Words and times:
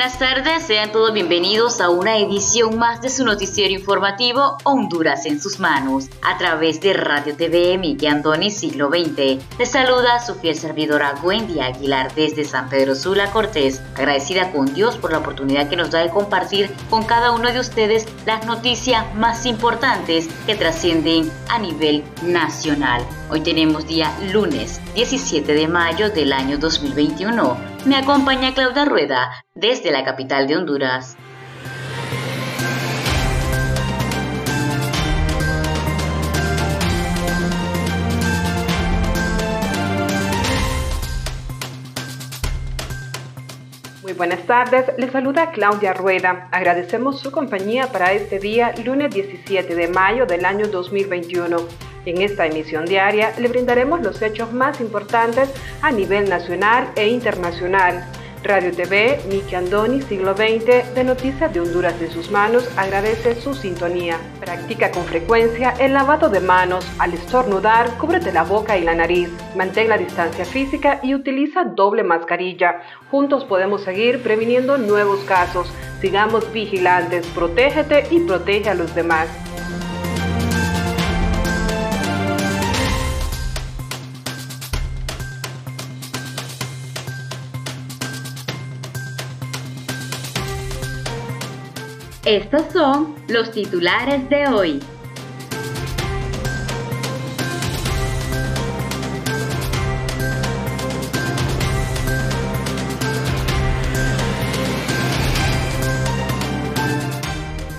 Buenas 0.00 0.18
tardes, 0.18 0.62
sean 0.62 0.92
todos 0.92 1.12
bienvenidos 1.12 1.78
a 1.82 1.90
una 1.90 2.16
edición 2.16 2.78
más 2.78 3.02
de 3.02 3.10
su 3.10 3.22
noticiero 3.22 3.74
informativo 3.74 4.56
Honduras 4.64 5.26
en 5.26 5.42
sus 5.42 5.60
manos, 5.60 6.08
a 6.22 6.38
través 6.38 6.80
de 6.80 6.94
Radio 6.94 7.36
TV 7.36 7.76
Miguel 7.76 8.14
Andoni 8.14 8.50
Siglo 8.50 8.88
XX. 8.88 9.44
Les 9.58 9.70
saluda 9.70 10.24
su 10.24 10.36
fiel 10.36 10.56
servidora 10.56 11.16
Wendy 11.22 11.60
Aguilar 11.60 12.14
desde 12.14 12.46
San 12.46 12.70
Pedro 12.70 12.94
Sula 12.94 13.30
Cortés, 13.30 13.82
agradecida 13.94 14.52
con 14.52 14.72
Dios 14.72 14.96
por 14.96 15.12
la 15.12 15.18
oportunidad 15.18 15.68
que 15.68 15.76
nos 15.76 15.90
da 15.90 15.98
de 15.98 16.08
compartir 16.08 16.74
con 16.88 17.04
cada 17.04 17.32
uno 17.32 17.52
de 17.52 17.60
ustedes 17.60 18.08
las 18.24 18.46
noticias 18.46 19.04
más 19.16 19.44
importantes 19.44 20.30
que 20.46 20.54
trascienden 20.54 21.30
a 21.50 21.58
nivel 21.58 22.02
nacional. 22.22 23.04
Hoy 23.28 23.42
tenemos 23.42 23.86
día 23.86 24.16
lunes 24.32 24.80
17 24.94 25.52
de 25.52 25.68
mayo 25.68 26.08
del 26.08 26.32
año 26.32 26.56
2021 26.56 27.70
me 27.86 27.96
acompaña 27.96 28.52
Claudia 28.52 28.84
Rueda 28.84 29.30
desde 29.60 29.90
la 29.90 30.04
capital 30.04 30.46
de 30.48 30.56
Honduras. 30.56 31.16
Muy 44.02 44.14
buenas 44.14 44.46
tardes, 44.46 44.86
les 44.96 45.12
saluda 45.12 45.50
Claudia 45.50 45.92
Rueda. 45.92 46.48
Agradecemos 46.52 47.20
su 47.20 47.30
compañía 47.30 47.88
para 47.92 48.12
este 48.12 48.38
día, 48.38 48.74
lunes 48.82 49.12
17 49.12 49.74
de 49.74 49.88
mayo 49.88 50.24
del 50.24 50.46
año 50.46 50.68
2021. 50.68 51.58
En 52.06 52.22
esta 52.22 52.46
emisión 52.46 52.86
diaria 52.86 53.34
le 53.38 53.48
brindaremos 53.48 54.00
los 54.00 54.22
hechos 54.22 54.54
más 54.54 54.80
importantes 54.80 55.52
a 55.82 55.92
nivel 55.92 56.30
nacional 56.30 56.90
e 56.96 57.08
internacional. 57.08 58.06
Radio 58.42 58.72
TV, 58.72 59.20
Miki 59.28 59.54
Andoni, 59.54 60.00
siglo 60.00 60.34
XX, 60.34 60.94
de 60.94 61.04
Noticias 61.04 61.52
de 61.52 61.60
Honduras 61.60 61.94
en 62.00 62.10
sus 62.10 62.30
manos, 62.30 62.66
agradece 62.76 63.34
su 63.34 63.54
sintonía. 63.54 64.16
Practica 64.40 64.90
con 64.90 65.04
frecuencia 65.04 65.74
el 65.78 65.92
lavado 65.92 66.30
de 66.30 66.40
manos. 66.40 66.86
Al 66.98 67.12
estornudar, 67.12 67.98
cúbrete 67.98 68.32
la 68.32 68.44
boca 68.44 68.78
y 68.78 68.84
la 68.84 68.94
nariz. 68.94 69.28
Mantén 69.56 69.90
la 69.90 69.98
distancia 69.98 70.46
física 70.46 71.00
y 71.02 71.14
utiliza 71.14 71.64
doble 71.64 72.02
mascarilla. 72.02 72.80
Juntos 73.10 73.44
podemos 73.44 73.82
seguir 73.82 74.22
previniendo 74.22 74.78
nuevos 74.78 75.20
casos. 75.24 75.70
Sigamos 76.00 76.50
vigilantes, 76.50 77.26
protégete 77.28 78.06
y 78.10 78.20
protege 78.20 78.70
a 78.70 78.74
los 78.74 78.94
demás. 78.94 79.28
Estos 92.26 92.70
son 92.70 93.14
los 93.28 93.50
titulares 93.50 94.28
de 94.28 94.46
hoy. 94.46 94.82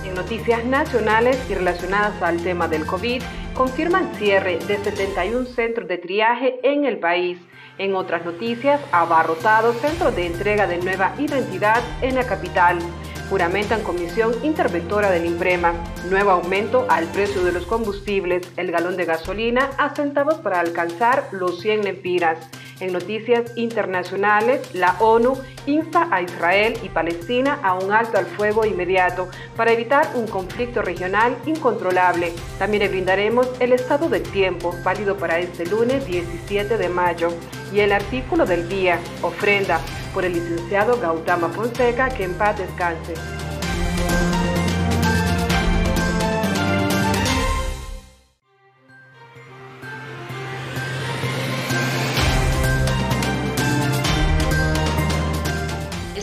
En 0.04 0.14
noticias 0.16 0.64
nacionales 0.64 1.38
y 1.48 1.54
relacionadas 1.54 2.20
al 2.20 2.42
tema 2.42 2.66
del 2.66 2.84
COVID, 2.84 3.22
confirman 3.54 4.12
cierre 4.16 4.58
de 4.66 4.76
71 4.78 5.46
centros 5.46 5.86
de 5.86 5.98
triaje 5.98 6.58
en 6.64 6.84
el 6.84 6.98
país. 6.98 7.38
En 7.78 7.94
otras 7.94 8.24
noticias, 8.24 8.80
abarrotado 8.90 9.72
centro 9.74 10.10
de 10.10 10.26
entrega 10.26 10.66
de 10.66 10.78
nueva 10.78 11.14
identidad 11.16 11.80
en 12.02 12.16
la 12.16 12.26
capital 12.26 12.80
juramentan 13.28 13.82
Comisión 13.82 14.32
Interventora 14.42 15.10
del 15.10 15.26
IMPREMA. 15.26 15.72
Nuevo 16.10 16.30
aumento 16.30 16.86
al 16.88 17.06
precio 17.06 17.44
de 17.44 17.52
los 17.52 17.66
combustibles, 17.66 18.46
el 18.56 18.70
galón 18.70 18.96
de 18.96 19.04
gasolina 19.04 19.70
a 19.78 19.94
centavos 19.94 20.36
para 20.36 20.60
alcanzar 20.60 21.28
los 21.32 21.60
100 21.60 21.84
lempiras. 21.84 22.38
En 22.80 22.92
noticias 22.92 23.52
internacionales, 23.56 24.74
la 24.74 24.96
ONU 24.98 25.34
insta 25.66 26.08
a 26.10 26.20
Israel 26.20 26.74
y 26.82 26.88
Palestina 26.88 27.60
a 27.62 27.74
un 27.74 27.92
alto 27.92 28.18
al 28.18 28.26
fuego 28.26 28.66
inmediato 28.66 29.28
para 29.56 29.72
evitar 29.72 30.10
un 30.14 30.26
conflicto 30.26 30.82
regional 30.82 31.36
incontrolable. 31.46 32.32
También 32.58 32.82
le 32.82 32.88
brindaremos 32.88 33.48
el 33.60 33.72
estado 33.72 34.08
del 34.08 34.24
tiempo, 34.24 34.74
válido 34.82 35.16
para 35.16 35.38
este 35.38 35.64
lunes 35.66 36.04
17 36.06 36.76
de 36.76 36.88
mayo. 36.88 37.28
Y 37.72 37.80
el 37.80 37.92
artículo 37.92 38.44
del 38.44 38.68
día, 38.68 38.98
ofrenda, 39.22 39.80
por 40.12 40.24
el 40.24 40.34
licenciado 40.34 41.00
Gautama 41.00 41.48
Fonseca, 41.48 42.10
que 42.10 42.24
en 42.24 42.34
paz 42.34 42.58
descanse. 42.58 43.14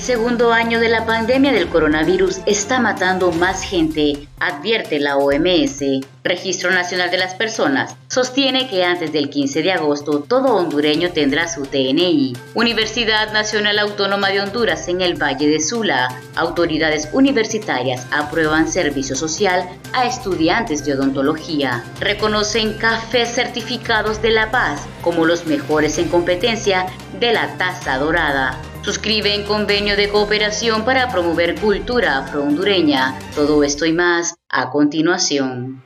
Segundo 0.09 0.51
año 0.51 0.79
de 0.79 0.89
la 0.89 1.05
pandemia 1.05 1.51
del 1.51 1.69
coronavirus 1.69 2.39
está 2.47 2.79
matando 2.79 3.31
más 3.31 3.61
gente, 3.61 4.27
advierte 4.39 4.99
la 4.99 5.17
OMS. 5.17 5.83
Registro 6.23 6.71
Nacional 6.71 7.11
de 7.11 7.19
las 7.19 7.35
Personas 7.35 7.95
sostiene 8.07 8.67
que 8.67 8.83
antes 8.83 9.13
del 9.13 9.29
15 9.29 9.61
de 9.61 9.71
agosto 9.71 10.21
todo 10.27 10.55
hondureño 10.55 11.11
tendrá 11.11 11.47
su 11.47 11.61
TNI. 11.61 12.35
Universidad 12.55 13.31
Nacional 13.33 13.77
Autónoma 13.77 14.29
de 14.29 14.41
Honduras 14.41 14.87
en 14.87 15.01
el 15.01 15.13
Valle 15.13 15.47
de 15.47 15.59
Sula. 15.59 16.07
Autoridades 16.35 17.09
universitarias 17.13 18.07
aprueban 18.09 18.67
servicio 18.67 19.15
social 19.15 19.69
a 19.93 20.07
estudiantes 20.07 20.83
de 20.85 20.95
odontología. 20.95 21.83
Reconocen 21.99 22.73
cafés 22.79 23.29
certificados 23.29 24.23
de 24.23 24.31
La 24.31 24.49
Paz 24.49 24.81
como 25.03 25.27
los 25.27 25.45
mejores 25.45 25.99
en 25.99 26.07
competencia 26.07 26.87
de 27.19 27.31
la 27.31 27.55
Taza 27.59 27.99
Dorada. 27.99 28.59
Suscriben 28.89 29.43
convenio 29.43 29.95
de 29.95 30.09
cooperación 30.09 30.83
para 30.83 31.11
promover 31.11 31.53
cultura 31.61 32.17
afrohondureña. 32.17 33.19
Todo 33.35 33.63
esto 33.63 33.85
y 33.85 33.93
más 33.93 34.33
a 34.49 34.71
continuación. 34.71 35.83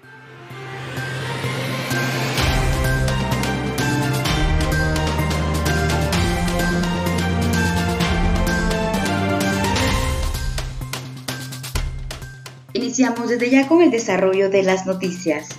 Iniciamos 12.72 13.28
desde 13.28 13.50
ya 13.50 13.68
con 13.68 13.82
el 13.82 13.92
desarrollo 13.92 14.50
de 14.50 14.64
las 14.64 14.86
noticias. 14.86 15.50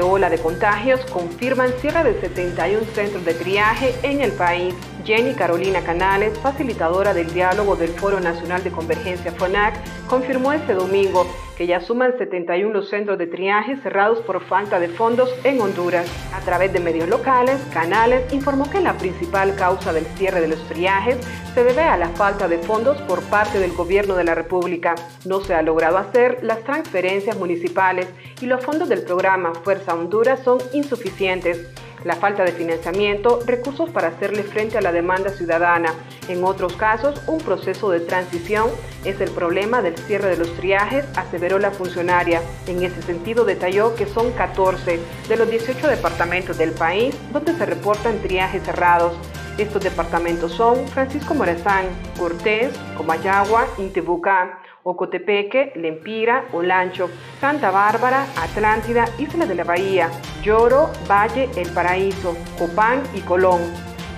Ola 0.00 0.30
de 0.30 0.38
contagios 0.38 1.00
confirman 1.12 1.70
cierre 1.80 2.04
de 2.04 2.20
71 2.20 2.86
centros 2.94 3.24
de 3.24 3.34
triaje 3.34 3.94
en 4.02 4.20
el 4.20 4.32
país. 4.32 4.74
Jenny 5.04 5.34
Carolina 5.34 5.82
Canales, 5.82 6.38
facilitadora 6.38 7.12
del 7.12 7.32
diálogo 7.34 7.76
del 7.76 7.90
Foro 7.90 8.20
Nacional 8.20 8.62
de 8.62 8.70
Convergencia 8.70 9.32
FONAC, 9.32 9.74
confirmó 10.06 10.52
este 10.52 10.74
domingo 10.74 11.26
que 11.62 11.68
ya 11.68 11.80
suman 11.80 12.18
71 12.18 12.72
los 12.72 12.88
centros 12.88 13.16
de 13.18 13.28
triaje 13.28 13.76
cerrados 13.76 14.18
por 14.22 14.42
falta 14.42 14.80
de 14.80 14.88
fondos 14.88 15.32
en 15.44 15.60
Honduras. 15.60 16.10
A 16.34 16.40
través 16.40 16.72
de 16.72 16.80
medios 16.80 17.08
locales, 17.08 17.60
Canales 17.72 18.32
informó 18.34 18.68
que 18.68 18.80
la 18.80 18.98
principal 18.98 19.54
causa 19.54 19.92
del 19.92 20.04
cierre 20.16 20.40
de 20.40 20.48
los 20.48 20.58
triajes 20.66 21.18
se 21.54 21.62
debe 21.62 21.82
a 21.82 21.96
la 21.96 22.08
falta 22.08 22.48
de 22.48 22.58
fondos 22.58 23.00
por 23.02 23.22
parte 23.30 23.60
del 23.60 23.74
gobierno 23.74 24.16
de 24.16 24.24
la 24.24 24.34
República. 24.34 24.96
No 25.24 25.38
se 25.38 25.54
ha 25.54 25.62
logrado 25.62 25.98
hacer 25.98 26.42
las 26.42 26.64
transferencias 26.64 27.38
municipales 27.38 28.08
y 28.40 28.46
los 28.46 28.64
fondos 28.64 28.88
del 28.88 29.04
programa 29.04 29.54
Fuerza 29.54 29.94
Honduras 29.94 30.40
son 30.42 30.58
insuficientes. 30.72 31.72
La 32.04 32.16
falta 32.16 32.44
de 32.44 32.52
financiamiento, 32.52 33.40
recursos 33.46 33.90
para 33.90 34.08
hacerle 34.08 34.42
frente 34.42 34.78
a 34.78 34.80
la 34.80 34.92
demanda 34.92 35.30
ciudadana. 35.30 35.94
En 36.28 36.44
otros 36.44 36.76
casos, 36.76 37.20
un 37.26 37.38
proceso 37.38 37.90
de 37.90 38.00
transición 38.00 38.70
es 39.04 39.20
el 39.20 39.30
problema 39.30 39.82
del 39.82 39.96
cierre 39.96 40.28
de 40.28 40.36
los 40.36 40.54
triajes, 40.56 41.04
aseveró 41.16 41.58
la 41.58 41.70
funcionaria. 41.70 42.40
En 42.66 42.82
ese 42.82 43.02
sentido, 43.02 43.44
detalló 43.44 43.94
que 43.94 44.06
son 44.06 44.32
14 44.32 45.00
de 45.28 45.36
los 45.36 45.50
18 45.50 45.86
departamentos 45.88 46.58
del 46.58 46.72
país 46.72 47.14
donde 47.32 47.54
se 47.54 47.66
reportan 47.66 48.20
triajes 48.20 48.62
cerrados. 48.62 49.14
Estos 49.58 49.82
departamentos 49.82 50.52
son 50.52 50.88
Francisco 50.88 51.34
Morazán, 51.34 51.84
Cortés, 52.18 52.72
Comayagua, 52.96 53.66
Intibucá, 53.76 54.61
Ocotepeque, 54.84 55.72
Lempira, 55.76 56.46
Olancho, 56.52 57.08
Santa 57.40 57.70
Bárbara, 57.70 58.26
Atlántida, 58.36 59.04
Isla 59.18 59.46
de 59.46 59.54
la 59.54 59.64
Bahía, 59.64 60.10
Lloro, 60.42 60.90
Valle, 61.08 61.48
El 61.56 61.70
Paraíso, 61.70 62.36
Copán 62.58 63.02
y 63.14 63.20
Colón. 63.20 63.60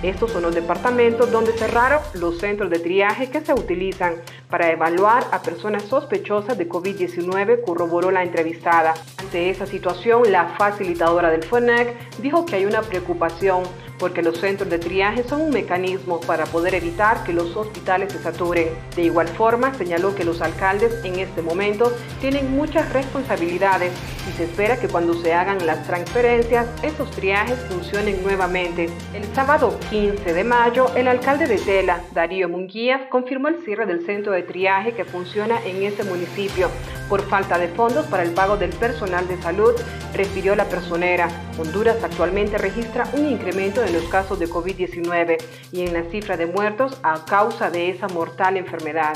Estos 0.03 0.31
son 0.31 0.43
los 0.43 0.53
departamentos 0.53 1.31
donde 1.31 1.53
cerraron 1.53 1.99
los 2.13 2.39
centros 2.39 2.69
de 2.69 2.79
triaje 2.79 3.29
que 3.29 3.41
se 3.41 3.53
utilizan 3.53 4.15
para 4.49 4.71
evaluar 4.71 5.25
a 5.31 5.41
personas 5.41 5.83
sospechosas 5.83 6.57
de 6.57 6.69
COVID-19, 6.69 7.63
corroboró 7.63 8.11
la 8.11 8.23
entrevistada. 8.23 8.93
Ante 9.17 9.49
esa 9.49 9.65
situación, 9.65 10.31
la 10.31 10.49
facilitadora 10.57 11.31
del 11.31 11.43
FONEC 11.43 12.19
dijo 12.19 12.45
que 12.45 12.57
hay 12.57 12.65
una 12.65 12.81
preocupación 12.81 13.63
porque 13.99 14.21
los 14.21 14.37
centros 14.37 14.69
de 14.69 14.79
triaje 14.79 15.23
son 15.23 15.41
un 15.41 15.49
mecanismo 15.51 16.19
para 16.21 16.45
poder 16.45 16.75
evitar 16.75 17.23
que 17.23 17.33
los 17.33 17.55
hospitales 17.55 18.13
se 18.13 18.19
saturen. 18.19 18.69
De 18.95 19.03
igual 19.03 19.27
forma, 19.27 19.73
señaló 19.73 20.15
que 20.15 20.23
los 20.23 20.41
alcaldes 20.41 21.03
en 21.03 21.19
este 21.19 21.41
momento 21.41 21.91
tienen 22.21 22.51
muchas 22.51 22.91
responsabilidades 22.91 23.91
y 24.29 24.37
se 24.37 24.45
espera 24.45 24.79
que 24.79 24.87
cuando 24.87 25.13
se 25.13 25.33
hagan 25.33 25.65
las 25.65 25.85
transferencias, 25.85 26.67
esos 26.83 27.09
triajes 27.11 27.59
funcionen 27.69 28.23
nuevamente. 28.23 28.89
El 29.13 29.25
sábado 29.33 29.77
15 29.89 30.33
de 30.33 30.43
mayo, 30.43 30.87
el 30.95 31.07
alcalde 31.07 31.47
de 31.47 31.57
Tela, 31.57 32.01
Darío 32.13 32.49
Munguías, 32.49 33.01
confirmó 33.09 33.47
el 33.47 33.63
cierre 33.63 33.85
del 33.85 34.05
centro 34.05 34.31
de 34.31 34.43
triaje 34.43 34.93
que 34.93 35.05
funciona 35.05 35.63
en 35.65 35.83
ese 35.83 36.03
municipio 36.03 36.69
por 37.09 37.21
falta 37.21 37.57
de 37.57 37.67
fondos 37.67 38.05
para 38.07 38.23
el 38.23 38.31
pago 38.31 38.57
del 38.57 38.71
personal 38.71 39.27
de 39.27 39.37
salud, 39.41 39.73
refirió 40.13 40.55
la 40.55 40.65
personera. 40.65 41.29
Honduras 41.59 42.03
actualmente 42.03 42.57
registra 42.57 43.07
un 43.13 43.27
incremento 43.27 43.81
en 43.85 43.93
los 43.93 44.03
casos 44.05 44.39
de 44.39 44.49
COVID-19 44.49 45.37
y 45.71 45.81
en 45.81 45.93
la 45.93 46.03
cifra 46.09 46.37
de 46.37 46.45
muertos 46.45 46.97
a 47.03 47.25
causa 47.25 47.69
de 47.69 47.89
esa 47.89 48.07
mortal 48.07 48.57
enfermedad. 48.57 49.15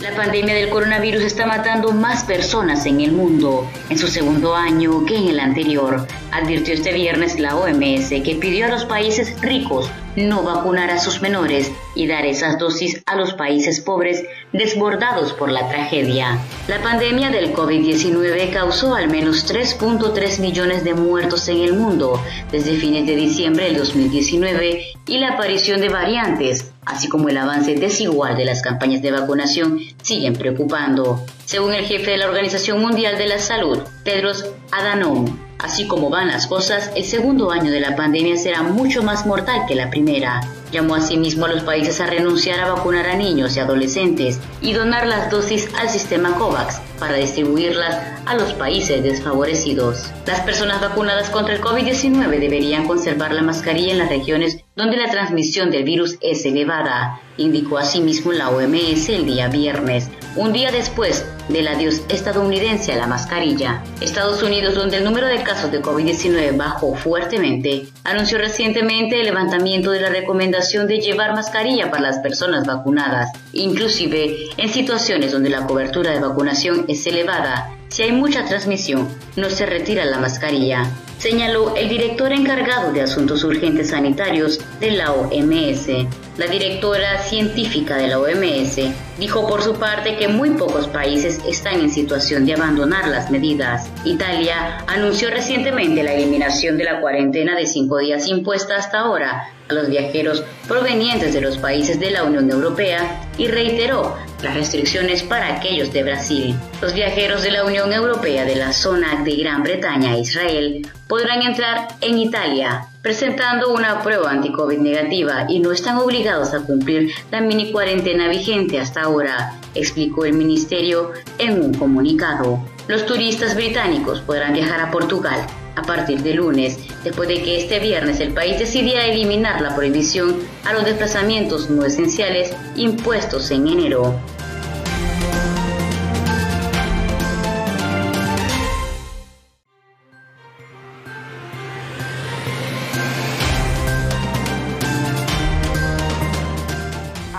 La 0.00 0.24
pandemia 0.24 0.54
del 0.54 0.70
coronavirus 0.70 1.22
está 1.22 1.46
matando 1.46 1.92
más 1.92 2.24
personas 2.24 2.86
en 2.86 3.00
el 3.00 3.12
mundo 3.12 3.68
en 3.88 3.98
su 3.98 4.08
segundo 4.08 4.56
año 4.56 5.04
que 5.06 5.16
en 5.16 5.28
el 5.28 5.38
anterior, 5.38 6.06
advirtió 6.32 6.74
este 6.74 6.92
viernes 6.92 7.38
la 7.38 7.56
OMS 7.56 8.08
que 8.08 8.36
pidió 8.40 8.66
a 8.66 8.68
los 8.68 8.84
países 8.84 9.40
ricos 9.40 9.88
no 10.26 10.42
vacunar 10.42 10.90
a 10.90 10.98
sus 10.98 11.20
menores 11.20 11.70
y 11.94 12.06
dar 12.06 12.26
esas 12.26 12.58
dosis 12.58 13.02
a 13.06 13.16
los 13.16 13.34
países 13.34 13.80
pobres 13.80 14.24
desbordados 14.52 15.32
por 15.32 15.50
la 15.50 15.68
tragedia. 15.68 16.38
La 16.68 16.82
pandemia 16.82 17.30
del 17.30 17.52
COVID-19 17.54 18.52
causó 18.52 18.94
al 18.94 19.08
menos 19.08 19.46
3.3 19.52 20.40
millones 20.40 20.84
de 20.84 20.94
muertos 20.94 21.48
en 21.48 21.60
el 21.60 21.74
mundo 21.74 22.22
desde 22.50 22.76
fines 22.76 23.06
de 23.06 23.16
diciembre 23.16 23.64
del 23.66 23.78
2019 23.78 24.84
y 25.06 25.18
la 25.18 25.30
aparición 25.30 25.80
de 25.80 25.88
variantes, 25.88 26.72
así 26.84 27.08
como 27.08 27.28
el 27.28 27.38
avance 27.38 27.74
desigual 27.74 28.36
de 28.36 28.44
las 28.44 28.62
campañas 28.62 29.02
de 29.02 29.12
vacunación, 29.12 29.80
siguen 30.02 30.34
preocupando. 30.34 31.24
Según 31.44 31.74
el 31.74 31.84
jefe 31.84 32.10
de 32.12 32.18
la 32.18 32.28
Organización 32.28 32.80
Mundial 32.80 33.16
de 33.18 33.28
la 33.28 33.38
Salud, 33.38 33.78
Tedros 34.04 34.44
Adhanom 34.70 35.47
Así 35.58 35.88
como 35.88 36.08
van 36.08 36.28
las 36.28 36.46
cosas, 36.46 36.92
el 36.94 37.04
segundo 37.04 37.50
año 37.50 37.72
de 37.72 37.80
la 37.80 37.96
pandemia 37.96 38.36
será 38.36 38.62
mucho 38.62 39.02
más 39.02 39.26
mortal 39.26 39.64
que 39.66 39.74
la 39.74 39.90
primera. 39.90 40.40
Llamó 40.72 40.96
asimismo 40.96 41.46
a 41.46 41.48
los 41.48 41.62
países 41.62 42.00
a 42.00 42.06
renunciar 42.06 42.60
a 42.60 42.72
vacunar 42.72 43.06
a 43.06 43.16
niños 43.16 43.56
y 43.56 43.60
adolescentes 43.60 44.38
y 44.60 44.72
donar 44.72 45.06
las 45.06 45.30
dosis 45.30 45.68
al 45.74 45.88
sistema 45.88 46.34
COVAX 46.34 46.80
para 46.98 47.14
distribuirlas 47.14 47.96
a 48.26 48.34
los 48.34 48.52
países 48.54 49.02
desfavorecidos. 49.02 50.10
Las 50.26 50.40
personas 50.40 50.80
vacunadas 50.80 51.30
contra 51.30 51.54
el 51.54 51.62
COVID-19 51.62 52.38
deberían 52.38 52.86
conservar 52.86 53.32
la 53.32 53.42
mascarilla 53.42 53.92
en 53.92 53.98
las 53.98 54.10
regiones 54.10 54.58
donde 54.76 54.96
la 54.96 55.10
transmisión 55.10 55.70
del 55.70 55.84
virus 55.84 56.18
es 56.20 56.44
elevada, 56.44 57.20
indicó 57.36 57.78
asimismo 57.78 58.32
la 58.32 58.50
OMS 58.50 59.08
el 59.08 59.24
día 59.24 59.48
viernes, 59.48 60.10
un 60.36 60.52
día 60.52 60.70
después 60.70 61.24
del 61.48 61.66
adiós 61.66 62.02
estadounidense 62.08 62.92
a 62.92 62.96
la 62.96 63.06
mascarilla. 63.06 63.82
Estados 64.00 64.42
Unidos, 64.42 64.74
donde 64.74 64.98
el 64.98 65.04
número 65.04 65.26
de 65.26 65.42
casos 65.42 65.72
de 65.72 65.80
COVID-19 65.80 66.56
bajó 66.56 66.94
fuertemente, 66.94 67.86
anunció 68.04 68.38
recientemente 68.38 69.18
el 69.18 69.26
levantamiento 69.26 69.90
de 69.90 70.00
la 70.00 70.10
recomendación 70.10 70.57
de 70.58 70.98
llevar 70.98 71.34
mascarilla 71.34 71.90
para 71.90 72.02
las 72.02 72.18
personas 72.18 72.66
vacunadas, 72.66 73.30
inclusive 73.52 74.48
en 74.56 74.68
situaciones 74.68 75.30
donde 75.32 75.50
la 75.50 75.66
cobertura 75.66 76.10
de 76.10 76.20
vacunación 76.20 76.84
es 76.88 77.06
elevada. 77.06 77.70
Si 77.88 78.02
hay 78.02 78.12
mucha 78.12 78.44
transmisión, 78.44 79.08
no 79.36 79.50
se 79.50 79.66
retira 79.66 80.04
la 80.04 80.18
mascarilla 80.18 80.82
señaló 81.18 81.74
el 81.76 81.88
director 81.88 82.32
encargado 82.32 82.92
de 82.92 83.02
Asuntos 83.02 83.42
Urgentes 83.44 83.90
Sanitarios 83.90 84.60
de 84.80 84.92
la 84.92 85.12
OMS. 85.12 85.88
La 86.36 86.46
directora 86.46 87.18
científica 87.22 87.96
de 87.96 88.06
la 88.06 88.20
OMS 88.20 88.76
dijo 89.18 89.48
por 89.48 89.62
su 89.62 89.74
parte 89.74 90.16
que 90.16 90.28
muy 90.28 90.50
pocos 90.50 90.86
países 90.86 91.40
están 91.46 91.80
en 91.80 91.90
situación 91.90 92.46
de 92.46 92.54
abandonar 92.54 93.08
las 93.08 93.30
medidas. 93.30 93.90
Italia 94.04 94.84
anunció 94.86 95.30
recientemente 95.30 96.04
la 96.04 96.14
eliminación 96.14 96.78
de 96.78 96.84
la 96.84 97.00
cuarentena 97.00 97.56
de 97.56 97.66
cinco 97.66 97.98
días 97.98 98.28
impuesta 98.28 98.76
hasta 98.76 99.00
ahora 99.00 99.48
a 99.68 99.74
los 99.74 99.88
viajeros 99.88 100.44
provenientes 100.66 101.34
de 101.34 101.40
los 101.40 101.58
países 101.58 101.98
de 101.98 102.12
la 102.12 102.22
Unión 102.22 102.50
Europea 102.50 103.20
y 103.36 103.48
reiteró 103.48 104.16
las 104.42 104.54
restricciones 104.54 105.22
para 105.22 105.56
aquellos 105.56 105.92
de 105.92 106.04
Brasil. 106.04 106.54
Los 106.80 106.94
viajeros 106.94 107.42
de 107.42 107.50
la 107.50 107.64
Unión 107.64 107.92
Europea 107.92 108.44
de 108.44 108.54
la 108.54 108.72
zona 108.72 109.22
de 109.24 109.36
Gran 109.36 109.62
Bretaña 109.62 110.14
e 110.14 110.20
Israel 110.20 110.86
podrán 111.08 111.42
entrar 111.42 111.88
en 112.00 112.18
Italia 112.18 112.86
presentando 113.02 113.70
una 113.72 114.02
prueba 114.02 114.30
anti-COVID 114.30 114.78
negativa 114.78 115.46
y 115.48 115.60
no 115.60 115.72
están 115.72 115.96
obligados 115.96 116.52
a 116.52 116.60
cumplir 116.60 117.10
la 117.30 117.40
mini 117.40 117.72
cuarentena 117.72 118.28
vigente 118.28 118.78
hasta 118.78 119.02
ahora, 119.02 119.54
explicó 119.74 120.26
el 120.26 120.34
ministerio 120.34 121.12
en 121.38 121.62
un 121.62 121.74
comunicado. 121.74 122.62
Los 122.86 123.06
turistas 123.06 123.54
británicos 123.54 124.20
podrán 124.20 124.52
viajar 124.52 124.80
a 124.80 124.90
Portugal 124.90 125.46
a 125.76 125.82
partir 125.82 126.22
de 126.22 126.34
lunes, 126.34 126.78
después 127.04 127.28
de 127.28 127.42
que 127.42 127.58
este 127.62 127.78
viernes 127.78 128.20
el 128.20 128.34
país 128.34 128.58
decidiera 128.58 129.06
eliminar 129.06 129.60
la 129.60 129.74
prohibición 129.74 130.36
a 130.64 130.72
los 130.72 130.84
desplazamientos 130.84 131.70
no 131.70 131.84
esenciales 131.84 132.52
impuestos 132.76 133.50
en 133.50 133.68
enero. 133.68 134.20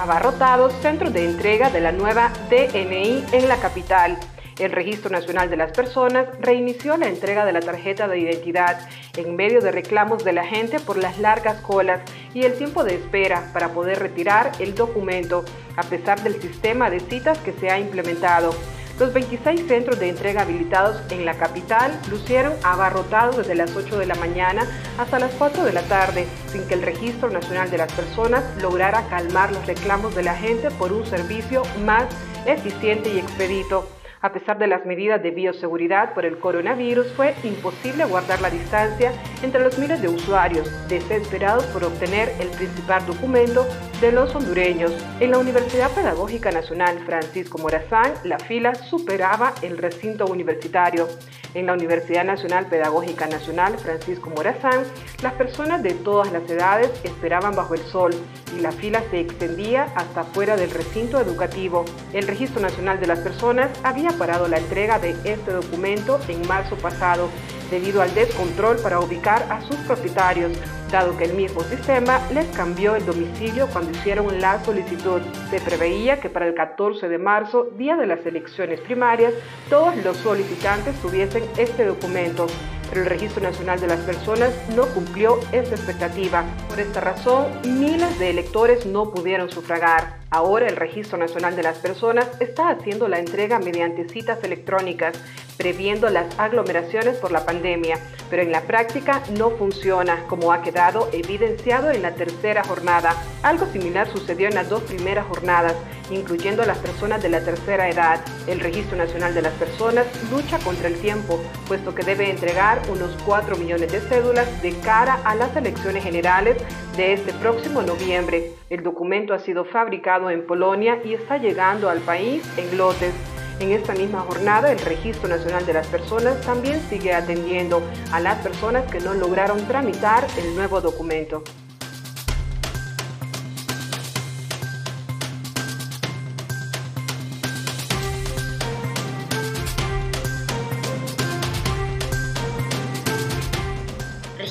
Abarrotados 0.10 0.74
centros 0.82 1.13
de 1.13 1.24
entrega 1.24 1.70
de 1.70 1.82
la 1.82 1.92
nueva 1.92 2.34
DNI 2.50 3.25
en 3.32 3.48
la 3.48 3.58
capital. 3.58 4.18
El 4.58 4.72
Registro 4.72 5.12
Nacional 5.12 5.51
de 5.51 5.56
las 5.56 5.72
Personas 5.72 6.28
reinició 6.39 6.98
la 6.98 7.08
entrega 7.08 7.46
de 7.46 7.54
la 7.54 7.60
tarjeta 7.60 8.08
de 8.08 8.18
identidad 8.18 8.89
en 9.18 9.36
medio 9.36 9.62
de 9.62 9.72
reclamos 9.72 10.25
de 10.25 10.34
la 10.34 10.44
gente 10.44 10.80
por 10.80 10.98
las 10.98 11.20
largas 11.20 11.62
colas 11.62 12.01
y 12.34 12.42
el 12.42 12.58
tiempo 12.58 12.84
de 12.84 12.96
espera 12.96 13.51
para 13.54 13.70
poder 13.70 14.00
retirar 14.00 14.51
el 14.58 14.74
documento, 14.74 15.46
a 15.78 15.84
pesar 15.84 16.24
del 16.24 16.42
sistema 16.42 16.89
de 16.89 17.01
citas 17.01 17.38
que 17.38 17.54
se 17.54 17.70
ha 17.70 17.78
implementado. 17.78 18.56
Los 19.00 19.13
26 19.13 19.65
centros 19.65 19.98
de 19.98 20.10
entrega 20.10 20.41
habilitados 20.41 21.01
en 21.10 21.24
la 21.24 21.36
capital 21.36 21.98
lucieron 22.12 22.51
abarrotados 22.63 23.38
desde 23.38 23.56
las 23.56 23.74
8 23.74 23.98
de 23.98 24.06
la 24.06 24.15
mañana 24.15 24.68
hasta 24.98 25.20
las 25.20 25.32
4 25.36 25.63
de 25.63 25.72
la 25.72 25.84
tarde, 25.84 26.27
sin 26.51 26.68
que 26.68 26.74
el 26.74 26.82
Registro 26.82 27.29
Nacional 27.29 27.72
de 27.72 27.77
las 27.77 27.94
Personas 27.94 28.44
lograra 28.62 29.08
calmar 29.08 29.53
los 29.53 29.65
reclamos 29.65 30.15
de 30.15 30.24
la 30.24 30.36
gente 30.36 30.70
por 30.72 30.91
un 30.91 31.06
servicio 31.06 31.63
más 31.86 32.08
eficiente 32.46 33.13
y 33.13 33.20
expedito. 33.20 33.99
A 34.22 34.34
pesar 34.34 34.58
de 34.58 34.68
las 34.68 34.86
medidas 34.86 35.24
de 35.24 35.32
bioseguridad 35.32 36.14
por 36.14 36.26
el 36.26 36.40
coronavirus, 36.40 37.08
fue 37.14 37.36
imposible 37.46 38.04
guardar 38.04 38.42
la 38.42 38.50
distancia 38.50 39.14
entre 39.42 39.62
los 39.64 39.80
miles 39.80 40.02
de 40.02 40.10
usuarios 40.10 40.70
desesperados 40.90 41.66
por 41.68 41.86
obtener 41.86 42.30
el 42.42 42.50
principal 42.50 43.06
documento 43.06 43.66
de 44.02 44.12
los 44.12 44.36
hondureños. 44.36 44.92
En 45.22 45.32
la 45.32 45.38
Universidad 45.38 45.90
Pedagógica 45.92 46.52
Nacional 46.52 47.00
Francisco 47.06 47.60
Morazán, 47.60 48.12
la 48.26 48.40
fila 48.40 48.76
superaba 48.76 49.54
el 49.62 49.78
recinto 49.78 50.26
universitario. 50.26 51.08
En 51.54 51.66
la 51.66 51.74
Universidad 51.74 52.26
Nacional 52.26 52.68
Pedagógica 52.68 53.26
Nacional 53.26 53.78
Francisco 53.80 54.30
Morazán, 54.30 54.84
las 55.24 55.34
personas 55.34 55.82
de 55.82 55.94
todas 55.94 56.32
las 56.32 56.48
edades 56.50 56.92
esperaban 57.04 57.56
bajo 57.56 57.74
el 57.74 57.82
sol 57.82 58.14
y 58.56 58.60
la 58.60 58.72
fila 58.72 59.02
se 59.10 59.22
extendía 59.22 59.86
hasta 59.96 60.26
fuera 60.26 60.58
del 60.58 60.70
recinto 60.70 61.20
educativo. 61.20 61.86
El 62.14 62.28
Registro 62.28 62.62
Nacional 62.62 63.00
de 63.00 63.08
las 63.08 63.20
Personas 63.20 63.72
había 63.84 64.09
parado 64.13 64.48
la 64.48 64.58
entrega 64.58 65.00
de 65.00 65.16
este 65.24 65.51
documento 65.51 66.20
en 66.28 66.48
marzo 66.48 66.75
pasado 66.78 67.30
debido 67.70 68.02
al 68.02 68.14
descontrol 68.14 68.78
para 68.78 69.00
ubicar 69.00 69.46
a 69.50 69.62
sus 69.62 69.76
propietarios, 69.78 70.52
dado 70.92 71.16
que 71.18 71.26
el 71.26 71.34
mismo 71.34 71.62
sistema 71.64 72.20
les 72.34 72.48
cambió 72.56 72.96
el 72.96 73.06
domicilio 73.06 73.68
cuando 73.68 73.92
hicieron 73.92 74.42
la 74.42 74.64
solicitud. 74.64 75.22
Se 75.50 75.60
preveía 75.62 76.20
que 76.20 76.30
para 76.30 76.48
el 76.48 76.56
14 76.56 77.08
de 77.08 77.18
marzo, 77.18 77.70
día 77.78 77.96
de 77.96 78.08
las 78.08 78.26
elecciones 78.26 78.80
primarias, 78.82 79.34
todos 79.70 79.96
los 79.98 80.18
solicitantes 80.18 80.96
tuviesen 81.02 81.44
este 81.58 81.86
documento 81.86 82.48
pero 82.90 83.04
el 83.04 83.08
Registro 83.08 83.44
Nacional 83.44 83.80
de 83.80 83.88
las 83.88 84.00
Personas 84.00 84.52
no 84.76 84.88
cumplió 84.88 85.40
esa 85.52 85.76
expectativa. 85.76 86.44
Por 86.68 86.80
esta 86.80 87.00
razón, 87.00 87.46
miles 87.64 88.18
de 88.18 88.32
electores 88.32 88.86
no 88.86 89.12
pudieron 89.12 89.50
sufragar. 89.50 90.18
Ahora 90.32 90.68
el 90.68 90.76
Registro 90.76 91.18
Nacional 91.18 91.56
de 91.56 91.64
las 91.64 91.78
Personas 91.78 92.28
está 92.40 92.70
haciendo 92.70 93.08
la 93.08 93.20
entrega 93.20 93.60
mediante 93.60 94.10
citas 94.10 94.44
electrónicas, 94.44 95.16
previendo 95.60 96.10
las 96.10 96.39
aglomeraciones 96.39 97.18
por 97.18 97.34
la 97.34 97.46
pandemia, 97.46 98.00
pero 98.30 98.42
en 98.42 98.51
la 98.51 98.62
práctica 98.62 99.22
no 99.38 99.51
funciona, 99.51 100.25
como 100.28 100.54
ha 100.54 100.62
quedado 100.62 101.10
evidenciado 101.12 101.92
en 101.92 102.01
la 102.01 102.16
tercera 102.16 102.63
jornada. 102.63 103.13
Algo 103.44 103.66
similar 103.66 104.08
sucedió 104.08 104.48
en 104.48 104.56
las 104.56 104.70
dos 104.70 104.84
primeras 104.84 105.28
jornadas, 105.28 105.75
incluyendo 106.12 106.63
a 106.63 106.66
las 106.66 106.78
personas 106.78 107.22
de 107.22 107.28
la 107.28 107.44
tercera 107.44 107.89
edad. 107.89 108.22
El 108.48 108.62
Registro 108.62 108.98
Nacional 108.98 109.36
de 109.36 109.42
las 109.42 109.54
Personas 109.56 110.08
lucha 110.32 110.60
contra 110.60 110.88
el 110.88 110.96
tiempo, 110.96 111.42
puesto 111.68 111.94
que 111.94 112.04
debe 112.04 112.30
entregar 112.30 112.82
unos 112.89 113.12
4 113.25 113.58
millones 113.58 113.92
de 113.92 114.00
cédulas 114.00 114.62
de 114.62 114.72
cara 114.80 115.20
a 115.25 115.36
las 115.36 115.54
elecciones 115.58 116.04
generales 116.04 116.56
de 116.96 117.12
este 117.12 117.34
próximo 117.34 117.82
noviembre. 117.82 118.54
El 118.70 118.82
documento 118.82 119.34
ha 119.34 119.39
sido 119.39 119.66
fabricado 119.66 120.30
en 120.30 120.48
Polonia 120.48 121.00
y 121.04 121.16
está 121.16 121.38
llegando 121.38 121.89
al 121.89 122.00
país 122.00 122.44
en 122.56 122.78
lotes. 122.78 123.13
En 123.60 123.72
esta 123.74 123.94
misma 123.94 124.22
jornada, 124.22 124.72
el 124.72 124.80
Registro 124.80 125.28
Nacional 125.28 125.66
de 125.66 125.74
las 125.74 125.88
Personas 125.88 126.39
también 126.42 126.82
sigue 126.89 127.13
atendiendo 127.13 127.82
a 128.12 128.22
las 128.22 128.38
personas 128.38 128.89
que 128.89 129.01
no 129.01 129.13
lograron 129.13 129.68
tramitar 129.68 130.25
el 130.38 130.56
nuevo 130.56 130.80
documento. 130.80 131.44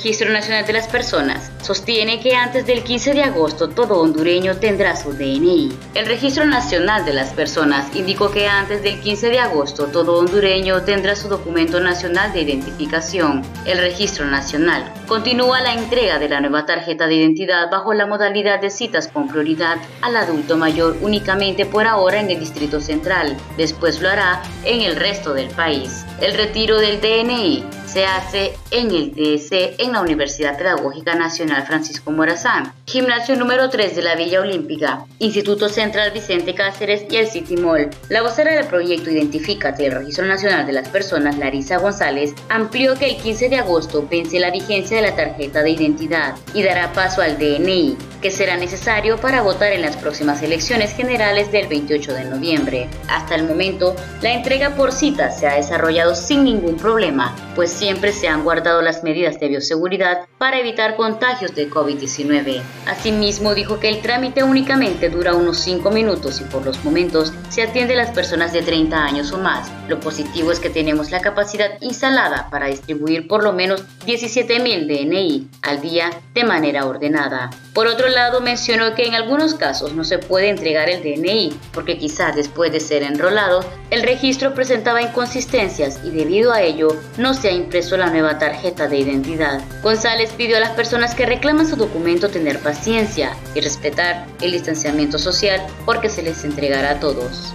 Registro 0.08 0.32
Nacional 0.32 0.64
de 0.66 0.72
las 0.72 0.88
Personas 0.88 1.52
sostiene 1.60 2.18
que 2.18 2.34
antes 2.34 2.64
del 2.64 2.82
15 2.82 3.12
de 3.12 3.24
agosto 3.24 3.68
todo 3.68 4.00
hondureño 4.00 4.56
tendrá 4.56 4.96
su 4.96 5.12
DNI. 5.12 5.70
El 5.94 6.06
Registro 6.06 6.46
Nacional 6.46 7.04
de 7.04 7.12
las 7.12 7.34
Personas 7.34 7.94
indicó 7.94 8.30
que 8.30 8.48
antes 8.48 8.82
del 8.82 8.98
15 9.00 9.28
de 9.28 9.38
agosto 9.38 9.88
todo 9.88 10.18
hondureño 10.18 10.80
tendrá 10.84 11.14
su 11.14 11.28
documento 11.28 11.78
nacional 11.80 12.32
de 12.32 12.40
identificación. 12.40 13.42
El 13.66 13.80
Registro 13.80 14.24
Nacional 14.24 14.90
continúa 15.06 15.60
la 15.60 15.74
entrega 15.74 16.18
de 16.18 16.30
la 16.30 16.40
nueva 16.40 16.64
tarjeta 16.64 17.06
de 17.06 17.16
identidad 17.16 17.70
bajo 17.70 17.92
la 17.92 18.06
modalidad 18.06 18.62
de 18.62 18.70
citas 18.70 19.08
con 19.08 19.28
prioridad 19.28 19.76
al 20.00 20.16
adulto 20.16 20.56
mayor 20.56 20.96
únicamente 21.02 21.66
por 21.66 21.86
ahora 21.86 22.18
en 22.18 22.30
el 22.30 22.40
Distrito 22.40 22.80
Central. 22.80 23.36
Después 23.58 24.00
lo 24.00 24.08
hará 24.08 24.40
en 24.64 24.80
el 24.80 24.96
resto 24.96 25.34
del 25.34 25.50
país. 25.50 26.06
El 26.22 26.32
retiro 26.32 26.78
del 26.78 26.98
DNI 26.98 27.77
se 27.92 28.04
hace 28.04 28.52
en 28.70 28.90
el 28.90 29.12
TS 29.12 29.50
en 29.78 29.92
la 29.92 30.02
Universidad 30.02 30.58
Pedagógica 30.58 31.14
Nacional 31.14 31.66
Francisco 31.66 32.10
Morazán, 32.10 32.72
gimnasio 32.86 33.34
número 33.36 33.70
3 33.70 33.96
de 33.96 34.02
la 34.02 34.14
Villa 34.14 34.40
Olímpica, 34.40 35.06
Instituto 35.18 35.68
Central 35.68 36.10
Vicente 36.10 36.54
Cáceres 36.54 37.06
y 37.10 37.16
el 37.16 37.28
City 37.28 37.56
Mall. 37.56 37.88
La 38.10 38.22
vocera 38.22 38.52
del 38.52 38.66
proyecto 38.66 39.10
Identifícate 39.10 39.84
del 39.84 39.92
Registro 39.92 40.26
Nacional 40.26 40.66
de 40.66 40.74
las 40.74 40.88
Personas, 40.88 41.38
Larisa 41.38 41.78
González, 41.78 42.34
amplió 42.50 42.94
que 42.94 43.06
el 43.06 43.16
15 43.16 43.48
de 43.48 43.56
agosto 43.56 44.06
vence 44.10 44.38
la 44.38 44.50
vigencia 44.50 44.98
de 44.98 45.08
la 45.08 45.16
tarjeta 45.16 45.62
de 45.62 45.70
identidad 45.70 46.34
y 46.52 46.62
dará 46.62 46.92
paso 46.92 47.22
al 47.22 47.38
DNI, 47.38 47.96
que 48.20 48.30
será 48.30 48.56
necesario 48.56 49.16
para 49.18 49.40
votar 49.40 49.72
en 49.72 49.82
las 49.82 49.96
próximas 49.96 50.42
elecciones 50.42 50.92
generales 50.94 51.50
del 51.52 51.68
28 51.68 52.12
de 52.12 52.24
noviembre. 52.24 52.88
Hasta 53.08 53.34
el 53.34 53.44
momento, 53.44 53.96
la 54.20 54.32
entrega 54.32 54.74
por 54.74 54.92
cita 54.92 55.30
se 55.30 55.46
ha 55.46 55.54
desarrollado 55.54 56.14
sin 56.14 56.44
ningún 56.44 56.76
problema, 56.76 57.34
pues 57.54 57.77
siempre 57.78 58.12
se 58.12 58.28
han 58.28 58.42
guardado 58.42 58.82
las 58.82 59.04
medidas 59.04 59.38
de 59.38 59.48
bioseguridad 59.48 60.26
para 60.36 60.58
evitar 60.58 60.96
contagios 60.96 61.54
de 61.54 61.70
COVID-19. 61.70 62.60
Asimismo, 62.86 63.54
dijo 63.54 63.78
que 63.78 63.88
el 63.88 64.02
trámite 64.02 64.42
únicamente 64.42 65.08
dura 65.08 65.34
unos 65.34 65.58
5 65.58 65.90
minutos 65.92 66.40
y 66.40 66.44
por 66.44 66.66
los 66.66 66.84
momentos 66.84 67.32
se 67.50 67.62
atiende 67.62 67.94
a 67.94 67.98
las 67.98 68.10
personas 68.10 68.52
de 68.52 68.62
30 68.62 68.96
años 68.96 69.30
o 69.32 69.38
más. 69.38 69.70
Lo 69.86 70.00
positivo 70.00 70.50
es 70.50 70.58
que 70.58 70.70
tenemos 70.70 71.12
la 71.12 71.20
capacidad 71.20 71.80
instalada 71.80 72.48
para 72.50 72.66
distribuir 72.66 73.28
por 73.28 73.44
lo 73.44 73.52
menos 73.52 73.84
17.000 74.06 74.86
DNI 74.86 75.48
al 75.62 75.80
día 75.80 76.10
de 76.34 76.44
manera 76.44 76.84
ordenada. 76.84 77.50
Por 77.78 77.86
otro 77.86 78.08
lado, 78.08 78.40
mencionó 78.40 78.96
que 78.96 79.04
en 79.04 79.14
algunos 79.14 79.54
casos 79.54 79.92
no 79.94 80.02
se 80.02 80.18
puede 80.18 80.48
entregar 80.48 80.90
el 80.90 81.00
DNI 81.00 81.56
porque 81.72 81.96
quizás 81.96 82.34
después 82.34 82.72
de 82.72 82.80
ser 82.80 83.04
enrolado, 83.04 83.64
el 83.90 84.02
registro 84.02 84.52
presentaba 84.52 85.00
inconsistencias 85.00 86.00
y 86.02 86.10
debido 86.10 86.52
a 86.52 86.60
ello 86.60 86.88
no 87.18 87.34
se 87.34 87.46
ha 87.46 87.52
impreso 87.52 87.96
la 87.96 88.10
nueva 88.10 88.36
tarjeta 88.36 88.88
de 88.88 88.98
identidad. 88.98 89.60
González 89.80 90.32
pidió 90.36 90.56
a 90.56 90.60
las 90.60 90.72
personas 90.72 91.14
que 91.14 91.24
reclaman 91.24 91.68
su 91.68 91.76
documento 91.76 92.30
tener 92.30 92.58
paciencia 92.58 93.36
y 93.54 93.60
respetar 93.60 94.26
el 94.40 94.50
distanciamiento 94.50 95.16
social 95.16 95.64
porque 95.86 96.08
se 96.08 96.24
les 96.24 96.42
entregará 96.42 96.90
a 96.90 96.98
todos. 96.98 97.54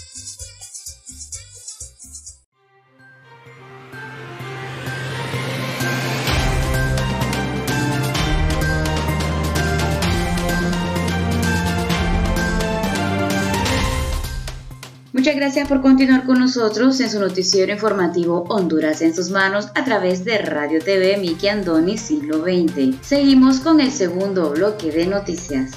Muchas 15.21 15.35
gracias 15.35 15.67
por 15.67 15.81
continuar 15.81 16.25
con 16.25 16.39
nosotros 16.39 16.99
en 16.99 17.07
su 17.07 17.19
noticiero 17.19 17.71
informativo 17.71 18.43
Honduras 18.49 19.03
en 19.03 19.13
sus 19.13 19.29
manos 19.29 19.67
a 19.75 19.83
través 19.83 20.25
de 20.25 20.39
Radio 20.39 20.79
TV 20.83 21.15
Miki 21.17 21.47
Andoni 21.47 21.95
Siglo 21.99 22.41
XX. 22.41 22.95
Seguimos 23.05 23.59
con 23.59 23.79
el 23.81 23.91
segundo 23.91 24.49
bloque 24.49 24.91
de 24.91 25.05
noticias. 25.05 25.73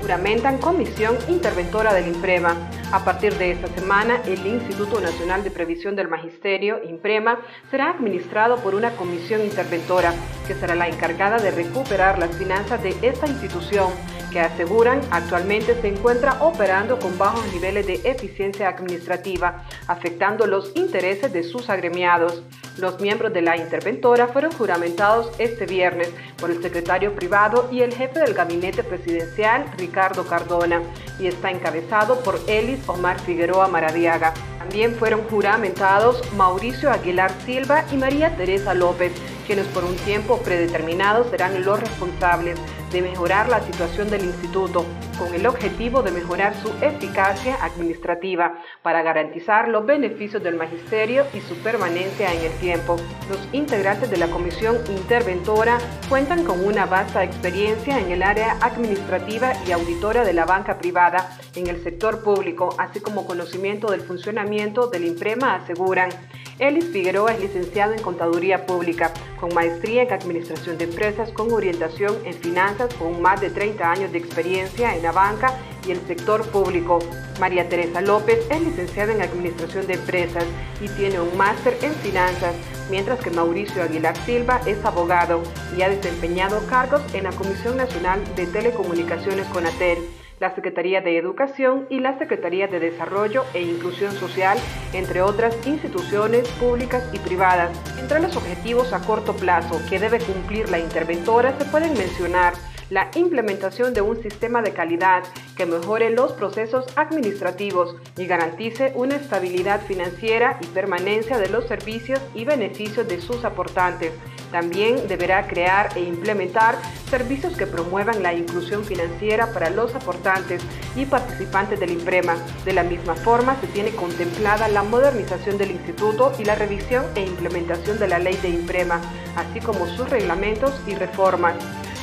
Juramentan 0.00 0.58
Comisión 0.58 1.16
Interventora 1.28 1.92
del 1.92 2.06
IMPREMA 2.06 2.81
a 2.92 3.04
partir 3.04 3.34
de 3.38 3.52
esta 3.52 3.68
semana, 3.68 4.20
el 4.26 4.46
Instituto 4.46 5.00
Nacional 5.00 5.42
de 5.42 5.50
Previsión 5.50 5.96
del 5.96 6.08
Magisterio, 6.08 6.78
IMPREMA, 6.84 7.38
será 7.70 7.90
administrado 7.90 8.56
por 8.58 8.74
una 8.74 8.90
comisión 8.90 9.40
interventora 9.42 10.12
que 10.46 10.54
será 10.54 10.74
la 10.74 10.88
encargada 10.88 11.38
de 11.38 11.50
recuperar 11.50 12.18
las 12.18 12.36
finanzas 12.36 12.82
de 12.82 12.94
esta 13.00 13.26
institución 13.26 13.88
que 14.32 14.40
aseguran 14.40 15.00
actualmente 15.10 15.80
se 15.80 15.88
encuentra 15.88 16.42
operando 16.42 16.98
con 16.98 17.18
bajos 17.18 17.44
niveles 17.52 17.86
de 17.86 18.00
eficiencia 18.04 18.68
administrativa, 18.68 19.64
afectando 19.86 20.46
los 20.46 20.72
intereses 20.74 21.32
de 21.32 21.42
sus 21.42 21.68
agremiados. 21.68 22.42
Los 22.78 23.00
miembros 23.00 23.32
de 23.32 23.42
la 23.42 23.56
interventora 23.56 24.28
fueron 24.28 24.52
juramentados 24.52 25.30
este 25.38 25.66
viernes 25.66 26.10
por 26.38 26.50
el 26.50 26.62
secretario 26.62 27.14
privado 27.14 27.68
y 27.70 27.82
el 27.82 27.94
jefe 27.94 28.20
del 28.20 28.34
gabinete 28.34 28.82
presidencial, 28.82 29.66
Ricardo 29.76 30.26
Cardona, 30.26 30.82
y 31.18 31.26
está 31.26 31.50
encabezado 31.50 32.20
por 32.22 32.40
Elis 32.48 32.80
Omar 32.88 33.20
Figueroa 33.20 33.68
Maradiaga. 33.68 34.32
También 34.62 34.94
fueron 34.94 35.24
juramentados 35.24 36.22
Mauricio 36.34 36.92
Aguilar 36.92 37.32
Silva 37.44 37.84
y 37.90 37.96
María 37.96 38.36
Teresa 38.36 38.74
López, 38.74 39.12
quienes 39.44 39.66
por 39.66 39.82
un 39.82 39.96
tiempo 39.96 40.38
predeterminado 40.38 41.28
serán 41.28 41.64
los 41.64 41.80
responsables 41.80 42.60
de 42.92 43.02
mejorar 43.02 43.48
la 43.48 43.60
situación 43.60 44.08
del 44.08 44.24
instituto 44.24 44.84
con 45.18 45.34
el 45.34 45.46
objetivo 45.46 46.02
de 46.02 46.10
mejorar 46.10 46.54
su 46.54 46.68
eficacia 46.84 47.56
administrativa 47.62 48.54
para 48.82 49.02
garantizar 49.02 49.68
los 49.68 49.84
beneficios 49.84 50.42
del 50.42 50.56
magisterio 50.56 51.24
y 51.34 51.40
su 51.40 51.54
permanencia 51.56 52.32
en 52.32 52.44
el 52.44 52.52
tiempo. 52.58 52.96
Los 53.28 53.40
integrantes 53.52 54.10
de 54.10 54.16
la 54.16 54.28
comisión 54.28 54.78
interventora 54.88 55.78
cuentan 56.08 56.44
con 56.44 56.64
una 56.64 56.86
vasta 56.86 57.24
experiencia 57.24 57.98
en 57.98 58.10
el 58.10 58.22
área 58.22 58.58
administrativa 58.60 59.52
y 59.66 59.72
auditora 59.72 60.24
de 60.24 60.34
la 60.34 60.44
banca 60.44 60.78
privada 60.78 61.36
en 61.54 61.66
el 61.66 61.82
sector 61.82 62.22
público, 62.22 62.74
así 62.78 63.00
como 63.00 63.26
conocimiento 63.26 63.90
del 63.90 64.02
funcionamiento 64.02 64.51
del 64.52 65.06
IMPREMA, 65.06 65.54
aseguran. 65.54 66.10
Elis 66.58 66.84
Figueroa 66.92 67.32
es 67.32 67.40
licenciado 67.40 67.94
en 67.94 68.02
Contaduría 68.02 68.66
Pública, 68.66 69.10
con 69.40 69.54
maestría 69.54 70.02
en 70.02 70.12
Administración 70.12 70.76
de 70.76 70.84
Empresas, 70.84 71.32
con 71.32 71.50
orientación 71.50 72.14
en 72.26 72.34
Finanzas, 72.34 72.92
con 72.94 73.22
más 73.22 73.40
de 73.40 73.48
30 73.48 73.90
años 73.90 74.12
de 74.12 74.18
experiencia 74.18 74.94
en 74.94 75.02
la 75.02 75.10
banca 75.10 75.54
y 75.86 75.92
el 75.92 76.00
sector 76.06 76.46
público. 76.50 76.98
María 77.40 77.66
Teresa 77.66 78.02
López 78.02 78.46
es 78.50 78.60
licenciada 78.60 79.14
en 79.14 79.22
Administración 79.22 79.86
de 79.86 79.94
Empresas 79.94 80.44
y 80.82 80.88
tiene 80.88 81.18
un 81.18 81.34
máster 81.34 81.78
en 81.80 81.94
Finanzas, 81.94 82.54
mientras 82.90 83.20
que 83.20 83.30
Mauricio 83.30 83.82
Aguilar 83.82 84.16
Silva 84.26 84.60
es 84.66 84.84
abogado 84.84 85.42
y 85.78 85.80
ha 85.80 85.88
desempeñado 85.88 86.60
cargos 86.68 87.02
en 87.14 87.24
la 87.24 87.32
Comisión 87.32 87.78
Nacional 87.78 88.22
de 88.36 88.46
Telecomunicaciones 88.46 89.46
CONATEL 89.46 90.21
la 90.42 90.54
Secretaría 90.56 91.00
de 91.00 91.16
Educación 91.16 91.86
y 91.88 92.00
la 92.00 92.18
Secretaría 92.18 92.66
de 92.66 92.80
Desarrollo 92.80 93.44
e 93.54 93.62
Inclusión 93.62 94.12
Social, 94.12 94.58
entre 94.92 95.22
otras 95.22 95.56
instituciones 95.64 96.48
públicas 96.58 97.08
y 97.12 97.20
privadas. 97.20 97.70
Entre 98.00 98.18
los 98.18 98.36
objetivos 98.36 98.92
a 98.92 98.98
corto 98.98 99.34
plazo 99.36 99.80
que 99.88 100.00
debe 100.00 100.18
cumplir 100.18 100.68
la 100.68 100.80
interventora 100.80 101.56
se 101.58 101.64
pueden 101.66 101.94
mencionar 101.94 102.54
la 102.90 103.08
implementación 103.14 103.94
de 103.94 104.00
un 104.02 104.20
sistema 104.20 104.62
de 104.62 104.72
calidad 104.72 105.22
que 105.56 105.64
mejore 105.64 106.10
los 106.10 106.32
procesos 106.32 106.86
administrativos 106.96 107.94
y 108.18 108.26
garantice 108.26 108.92
una 108.96 109.16
estabilidad 109.16 109.80
financiera 109.82 110.58
y 110.60 110.66
permanencia 110.66 111.38
de 111.38 111.50
los 111.50 111.68
servicios 111.68 112.20
y 112.34 112.44
beneficios 112.44 113.06
de 113.06 113.20
sus 113.20 113.44
aportantes. 113.44 114.12
También 114.52 115.08
deberá 115.08 115.46
crear 115.48 115.96
e 115.96 116.00
implementar 116.00 116.76
servicios 117.08 117.56
que 117.56 117.66
promuevan 117.66 118.22
la 118.22 118.34
inclusión 118.34 118.84
financiera 118.84 119.50
para 119.52 119.70
los 119.70 119.94
aportantes 119.94 120.62
y 120.94 121.06
participantes 121.06 121.80
del 121.80 121.92
IMPREMA. 121.92 122.36
De 122.66 122.74
la 122.74 122.82
misma 122.82 123.14
forma, 123.14 123.56
se 123.62 123.66
tiene 123.68 123.90
contemplada 123.92 124.68
la 124.68 124.82
modernización 124.82 125.56
del 125.56 125.70
instituto 125.70 126.32
y 126.38 126.44
la 126.44 126.54
revisión 126.54 127.06
e 127.14 127.22
implementación 127.22 127.98
de 127.98 128.08
la 128.08 128.18
ley 128.18 128.36
de 128.36 128.50
IMPREMA, 128.50 129.00
así 129.36 129.58
como 129.60 129.86
sus 129.86 130.08
reglamentos 130.10 130.78
y 130.86 130.94
reformas. 130.94 131.54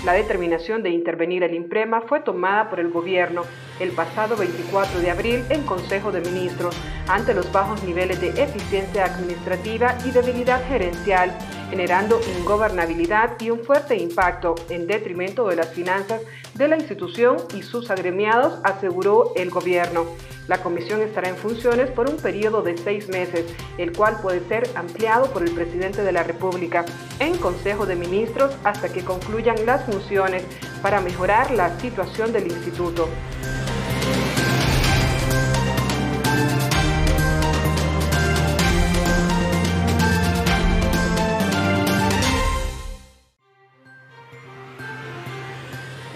La 0.03 0.13
determinación 0.13 0.81
de 0.81 0.89
intervenir 0.89 1.43
el 1.43 1.53
IMPREMA 1.53 2.01
fue 2.01 2.21
tomada 2.21 2.69
por 2.69 2.79
el 2.79 2.89
gobierno 2.89 3.43
el 3.79 3.91
pasado 3.91 4.35
24 4.35 4.99
de 4.99 5.11
abril 5.11 5.43
en 5.49 5.63
Consejo 5.63 6.11
de 6.11 6.21
Ministros 6.21 6.75
ante 7.07 7.33
los 7.33 7.51
bajos 7.51 7.83
niveles 7.83 8.21
de 8.21 8.29
eficiencia 8.41 9.05
administrativa 9.05 9.97
y 10.05 10.11
debilidad 10.11 10.65
gerencial, 10.67 11.35
generando 11.69 12.19
ingobernabilidad 12.39 13.39
y 13.39 13.49
un 13.49 13.63
fuerte 13.63 13.95
impacto 13.95 14.55
en 14.69 14.87
detrimento 14.87 15.47
de 15.47 15.55
las 15.55 15.69
finanzas 15.69 16.21
de 16.53 16.67
la 16.67 16.77
institución 16.77 17.37
y 17.55 17.63
sus 17.63 17.89
agremiados, 17.89 18.59
aseguró 18.63 19.33
el 19.35 19.49
gobierno. 19.49 20.05
La 20.47 20.63
comisión 20.63 21.01
estará 21.01 21.29
en 21.29 21.37
funciones 21.37 21.91
por 21.91 22.09
un 22.09 22.17
periodo 22.17 22.63
de 22.63 22.75
seis 22.75 23.07
meses, 23.07 23.45
el 23.77 23.95
cual 23.95 24.17
puede 24.19 24.39
ser 24.47 24.67
ampliado 24.75 25.31
por 25.31 25.43
el 25.43 25.51
presidente 25.51 26.01
de 26.01 26.11
la 26.11 26.23
República 26.23 26.85
en 27.19 27.37
Consejo 27.37 27.85
de 27.85 27.95
Ministros 27.95 28.55
hasta 28.63 28.91
que 28.91 29.05
concluyan 29.05 29.63
las 29.67 29.85
funciones 29.85 30.43
para 30.81 31.01
mejorar 31.01 31.51
la 31.51 31.79
situación 31.79 32.33
del 32.33 32.47
instituto. 32.47 33.07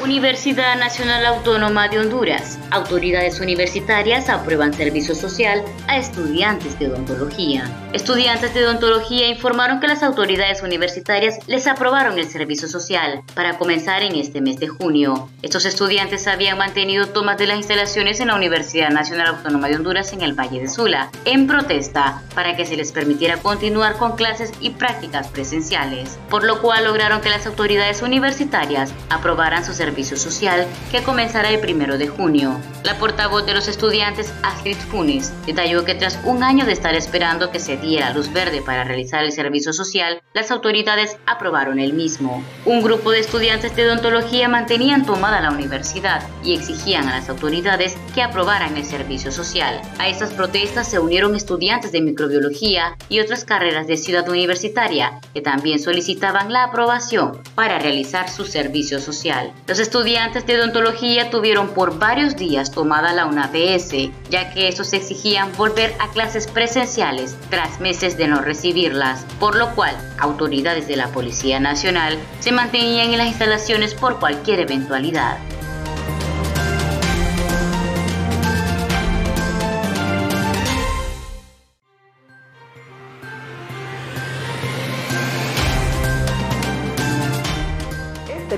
Universidad 0.04 0.78
Nacional 0.78 1.26
Autónoma 1.26 1.88
de 1.88 1.98
Honduras. 1.98 2.60
Autoridades 2.72 3.40
universitarias 3.40 4.28
aprueban 4.28 4.74
servicio 4.74 5.16
social 5.16 5.64
a 5.88 5.98
estudiantes 5.98 6.78
de 6.78 6.90
odontología. 6.90 7.72
Estudiantes 7.94 8.54
de 8.54 8.66
odontología 8.66 9.30
informaron 9.30 9.80
que 9.80 9.88
las 9.88 10.04
autoridades 10.04 10.62
universitarias 10.62 11.40
les 11.48 11.68
aprobaron 11.68 12.20
el 12.20 12.28
servicio 12.28 12.68
social 12.68 13.24
para 13.34 13.58
comenzar 13.58 14.04
en 14.04 14.18
este 14.18 14.42
mes 14.42 14.60
de 14.60 14.68
junio. 14.68 15.30
Estos 15.42 15.64
estudiantes 15.64 16.28
habían 16.28 16.58
mantenido 16.58 17.08
tomas 17.08 17.38
de 17.38 17.48
las 17.48 17.58
instalaciones 17.58 18.20
en 18.20 18.28
la 18.28 18.36
Universidad 18.36 18.90
Nacional 18.90 19.28
Autónoma 19.28 19.70
de 19.70 19.78
Honduras 19.78 20.12
en 20.12 20.22
el 20.22 20.38
Valle 20.38 20.60
de 20.60 20.68
Sula, 20.68 21.12
en 21.24 21.48
protesta 21.48 22.24
para 22.36 22.58
que 22.58 22.66
se 22.66 22.76
les 22.76 22.92
permitiera 22.92 23.38
continuar 23.38 23.96
con 23.96 24.18
clases 24.18 24.52
y 24.60 24.72
prácticas 24.72 25.30
presenciales, 25.30 26.20
por 26.30 26.44
lo 26.44 26.62
cual 26.62 26.84
lograron 26.84 27.22
que 27.22 27.30
las 27.30 27.48
autoridades 27.48 28.02
universitarias 28.02 28.92
aprobaran 29.10 29.64
su 29.64 29.74
servicio 29.74 29.94
Servicio 30.04 30.32
Social 30.32 30.68
que 30.92 31.02
comenzará 31.02 31.50
el 31.50 31.60
primero 31.60 31.98
de 31.98 32.08
junio. 32.08 32.60
La 32.84 32.98
portavoz 32.98 33.46
de 33.46 33.54
los 33.54 33.70
estudiantes, 33.70 34.34
Astrid 34.44 34.76
Funes, 34.76 35.32
detalló 35.46 35.86
que 35.86 35.96
tras 35.96 36.20
un 36.26 36.44
año 36.44 36.66
de 36.66 36.74
estar 36.74 36.94
esperando 36.94 37.52
que 37.52 37.60
se 37.60 37.78
diera 37.78 38.14
luz 38.14 38.32
verde 38.34 38.62
para 38.62 38.84
realizar 38.84 39.24
el 39.24 39.32
servicio 39.32 39.72
social, 39.72 40.22
las 40.34 40.52
autoridades 40.52 41.18
aprobaron 41.26 41.80
el 41.80 41.94
mismo. 41.94 42.44
Un 42.66 42.82
grupo 42.82 43.12
de 43.12 43.20
estudiantes 43.20 43.76
de 43.76 43.88
odontología 43.88 44.50
mantenían 44.50 45.06
tomada 45.06 45.40
la 45.40 45.52
universidad 45.52 46.24
y 46.44 46.54
exigían 46.54 47.08
a 47.08 47.18
las 47.20 47.30
autoridades 47.30 47.96
que 48.14 48.22
aprobaran 48.22 48.76
el 48.76 48.84
servicio 48.84 49.32
social. 49.32 49.82
A 50.00 50.10
estas 50.10 50.34
protestas 50.34 50.90
se 50.90 51.00
unieron 51.00 51.36
estudiantes 51.36 51.94
de 51.94 52.02
microbiología 52.02 52.98
y 53.08 53.22
otras 53.22 53.46
carreras 53.46 53.88
de 53.88 53.96
ciudad 53.96 54.28
universitaria 54.28 55.22
que 55.34 55.42
también 55.42 55.80
solicitaban 55.80 56.52
la 56.52 56.66
aprobación 56.66 57.42
para 57.56 57.80
realizar 57.80 58.30
su 58.30 58.46
servicio 58.46 59.00
social. 59.00 59.54
Los 59.68 59.80
estudiantes 59.84 60.46
de 60.46 60.60
odontología 60.60 61.30
tuvieron 61.30 61.74
por 61.74 62.00
varios 62.00 62.36
días 62.36 62.72
tomada 62.72 63.14
la 63.14 63.26
UNAPS, 63.26 64.10
ya 64.30 64.52
que 64.52 64.68
estos 64.68 64.94
exigían 64.94 65.52
volver 65.58 65.94
a 66.00 66.10
clases 66.10 66.48
presenciales 66.48 67.36
tras 67.50 67.80
meses 67.80 68.18
de 68.18 68.28
no 68.28 68.42
recibirlas, 68.42 69.26
por 69.40 69.56
lo 69.56 69.76
cual 69.76 69.96
autoridades 70.18 70.88
de 70.88 70.96
la 70.96 71.10
Policía 71.10 71.60
Nacional 71.60 72.18
se 72.40 72.52
mantenían 72.52 73.12
en 73.12 73.18
las 73.18 73.28
instalaciones 73.28 73.94
por 73.94 74.20
cualquier 74.20 74.62
eventualidad. 74.62 75.38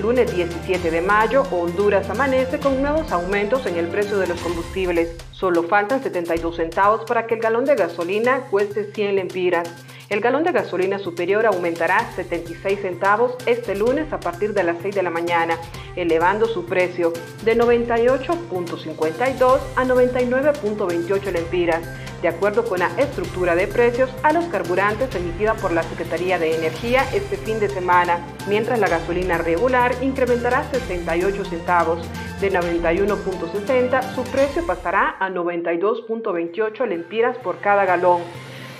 Lunes 0.05 0.35
17 0.35 0.91
de 0.91 1.01
mayo, 1.01 1.41
Honduras 1.49 2.07
amanece 2.11 2.59
con 2.59 2.79
nuevos 2.79 3.11
aumentos 3.11 3.65
en 3.65 3.75
el 3.75 3.87
precio 3.87 4.19
de 4.19 4.27
los 4.27 4.39
combustibles. 4.39 5.15
Solo 5.31 5.63
faltan 5.63 6.03
72 6.03 6.57
centavos 6.57 7.05
para 7.05 7.25
que 7.25 7.33
el 7.33 7.41
galón 7.41 7.65
de 7.65 7.73
gasolina 7.73 8.41
cueste 8.51 8.93
100 8.93 9.15
lempiras. 9.15 9.67
El 10.09 10.21
galón 10.21 10.43
de 10.43 10.51
gasolina 10.51 10.99
superior 10.99 11.47
aumentará 11.47 12.11
76 12.15 12.79
centavos 12.79 13.35
este 13.45 13.75
lunes 13.75 14.11
a 14.13 14.19
partir 14.19 14.53
de 14.53 14.63
las 14.63 14.77
6 14.81 14.93
de 14.93 15.03
la 15.03 15.09
mañana, 15.09 15.57
elevando 15.95 16.45
su 16.45 16.65
precio 16.65 17.11
de 17.43 17.57
98.52 17.57 19.59
a 19.75 19.83
99.28 19.83 21.31
lempiras 21.31 21.81
de 22.25 22.29
acuerdo 22.29 22.65
con 22.65 22.79
la 22.79 22.87
estructura 22.97 23.55
de 23.55 23.67
precios 23.67 24.09
a 24.23 24.33
los 24.33 24.45
carburantes 24.45 25.13
emitida 25.13 25.53
por 25.53 25.71
la 25.71 25.83
Secretaría 25.83 26.39
de 26.39 26.55
Energía 26.55 27.05
este 27.13 27.37
fin 27.37 27.59
de 27.59 27.69
semana, 27.69 28.17
mientras 28.47 28.79
la 28.79 28.87
gasolina 28.87 29.37
regular 29.37 29.93
incrementará 30.01 30.63
68 30.71 31.45
centavos. 31.45 31.99
De 32.41 32.51
91.60 32.51 34.15
su 34.15 34.23
precio 34.23 34.65
pasará 34.65 35.17
a 35.19 35.29
92.28 35.29 36.87
lempiras 36.87 37.37
por 37.37 37.59
cada 37.59 37.85
galón. 37.85 38.23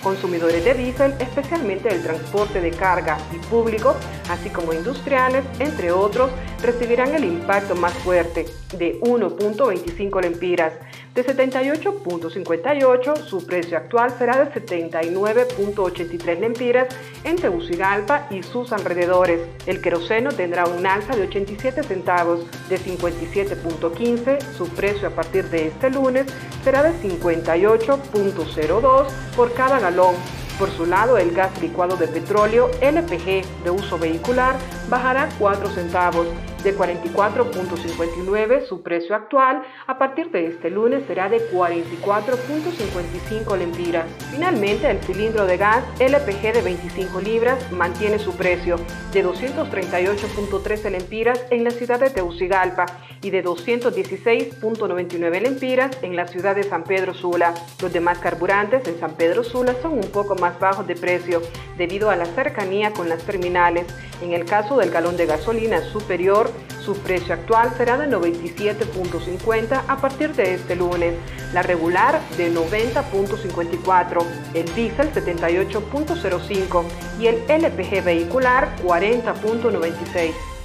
Consumidores 0.02 0.64
de 0.64 0.74
diésel, 0.74 1.14
especialmente 1.18 1.88
el 1.88 2.02
transporte 2.02 2.60
de 2.60 2.70
carga 2.70 3.18
y 3.32 3.38
público, 3.46 3.96
así 4.30 4.50
como 4.50 4.72
industriales, 4.72 5.44
entre 5.58 5.90
otros, 5.90 6.30
recibirán 6.62 7.14
el 7.14 7.24
impacto 7.24 7.74
más 7.74 7.92
fuerte 7.94 8.46
de 8.76 9.00
1.25 9.00 10.22
lempiras. 10.22 10.74
De 11.16 11.24
78.58, 11.24 13.24
su 13.24 13.44
precio 13.46 13.78
actual 13.78 14.14
será 14.18 14.44
de 14.44 14.52
79.83 14.52 16.40
lempiras 16.40 16.88
en 17.24 17.36
Tegucigalpa 17.36 18.26
y 18.30 18.42
sus 18.42 18.70
alrededores. 18.70 19.40
El 19.64 19.80
queroseno 19.80 20.30
tendrá 20.30 20.66
un 20.66 20.86
alza 20.86 21.16
de 21.16 21.22
87 21.22 21.84
centavos. 21.84 22.40
De 22.68 22.78
57.15, 22.78 24.42
su 24.58 24.68
precio 24.68 25.08
a 25.08 25.12
partir 25.12 25.48
de 25.48 25.68
este 25.68 25.88
lunes 25.88 26.26
será 26.62 26.82
de 26.82 26.92
58.02 26.92 29.06
por 29.34 29.54
cada 29.54 29.80
galón. 29.80 30.16
Por 30.58 30.70
su 30.70 30.84
lado, 30.84 31.16
el 31.16 31.30
gas 31.30 31.50
licuado 31.62 31.96
de 31.96 32.08
petróleo 32.08 32.70
LPG 32.82 33.64
de 33.64 33.70
uso 33.70 33.98
vehicular 33.98 34.54
bajará 34.90 35.30
4 35.38 35.70
centavos 35.70 36.26
de 36.66 36.76
44.59 36.76 38.66
su 38.66 38.82
precio 38.82 39.14
actual, 39.14 39.62
a 39.86 39.98
partir 39.98 40.32
de 40.32 40.46
este 40.46 40.68
lunes 40.68 41.04
será 41.06 41.28
de 41.28 41.48
44.55 41.52 43.56
lempiras. 43.56 44.06
Finalmente, 44.32 44.90
el 44.90 44.98
cilindro 44.98 45.46
de 45.46 45.58
gas 45.58 45.84
LPG 46.00 46.54
de 46.54 46.62
25 46.62 47.20
libras 47.20 47.70
mantiene 47.70 48.18
su 48.18 48.36
precio 48.36 48.80
de 49.12 49.24
238.13 49.24 50.90
lempiras 50.90 51.40
en 51.50 51.62
la 51.62 51.70
ciudad 51.70 52.00
de 52.00 52.10
Teucigalpa 52.10 52.86
y 53.22 53.30
de 53.30 53.44
216.99 53.44 55.40
lempiras 55.40 55.96
en 56.02 56.16
la 56.16 56.26
ciudad 56.26 56.56
de 56.56 56.64
San 56.64 56.82
Pedro 56.82 57.14
Sula. 57.14 57.54
Los 57.80 57.92
demás 57.92 58.18
carburantes 58.18 58.88
en 58.88 58.98
San 58.98 59.14
Pedro 59.14 59.44
Sula 59.44 59.76
son 59.80 59.92
un 59.92 60.10
poco 60.10 60.34
más 60.34 60.58
bajos 60.58 60.88
de 60.88 60.96
precio 60.96 61.42
debido 61.78 62.10
a 62.10 62.16
la 62.16 62.26
cercanía 62.26 62.92
con 62.92 63.08
las 63.08 63.22
terminales. 63.22 63.86
En 64.20 64.32
el 64.32 64.44
caso 64.44 64.78
del 64.78 64.90
galón 64.90 65.16
de 65.16 65.26
gasolina 65.26 65.80
superior, 65.82 66.50
su 66.84 66.96
precio 66.98 67.34
actual 67.34 67.72
será 67.76 67.96
de 67.98 68.08
97.50 68.08 69.82
a 69.86 69.96
partir 69.96 70.34
de 70.34 70.54
este 70.54 70.76
lunes, 70.76 71.14
la 71.52 71.62
regular 71.62 72.20
de 72.36 72.52
90.54, 72.52 74.24
el 74.54 74.74
diésel 74.74 75.12
78.05 75.12 76.84
y 77.20 77.26
el 77.26 77.36
LPG 77.48 78.04
vehicular 78.04 78.74
40.96. 78.84 80.55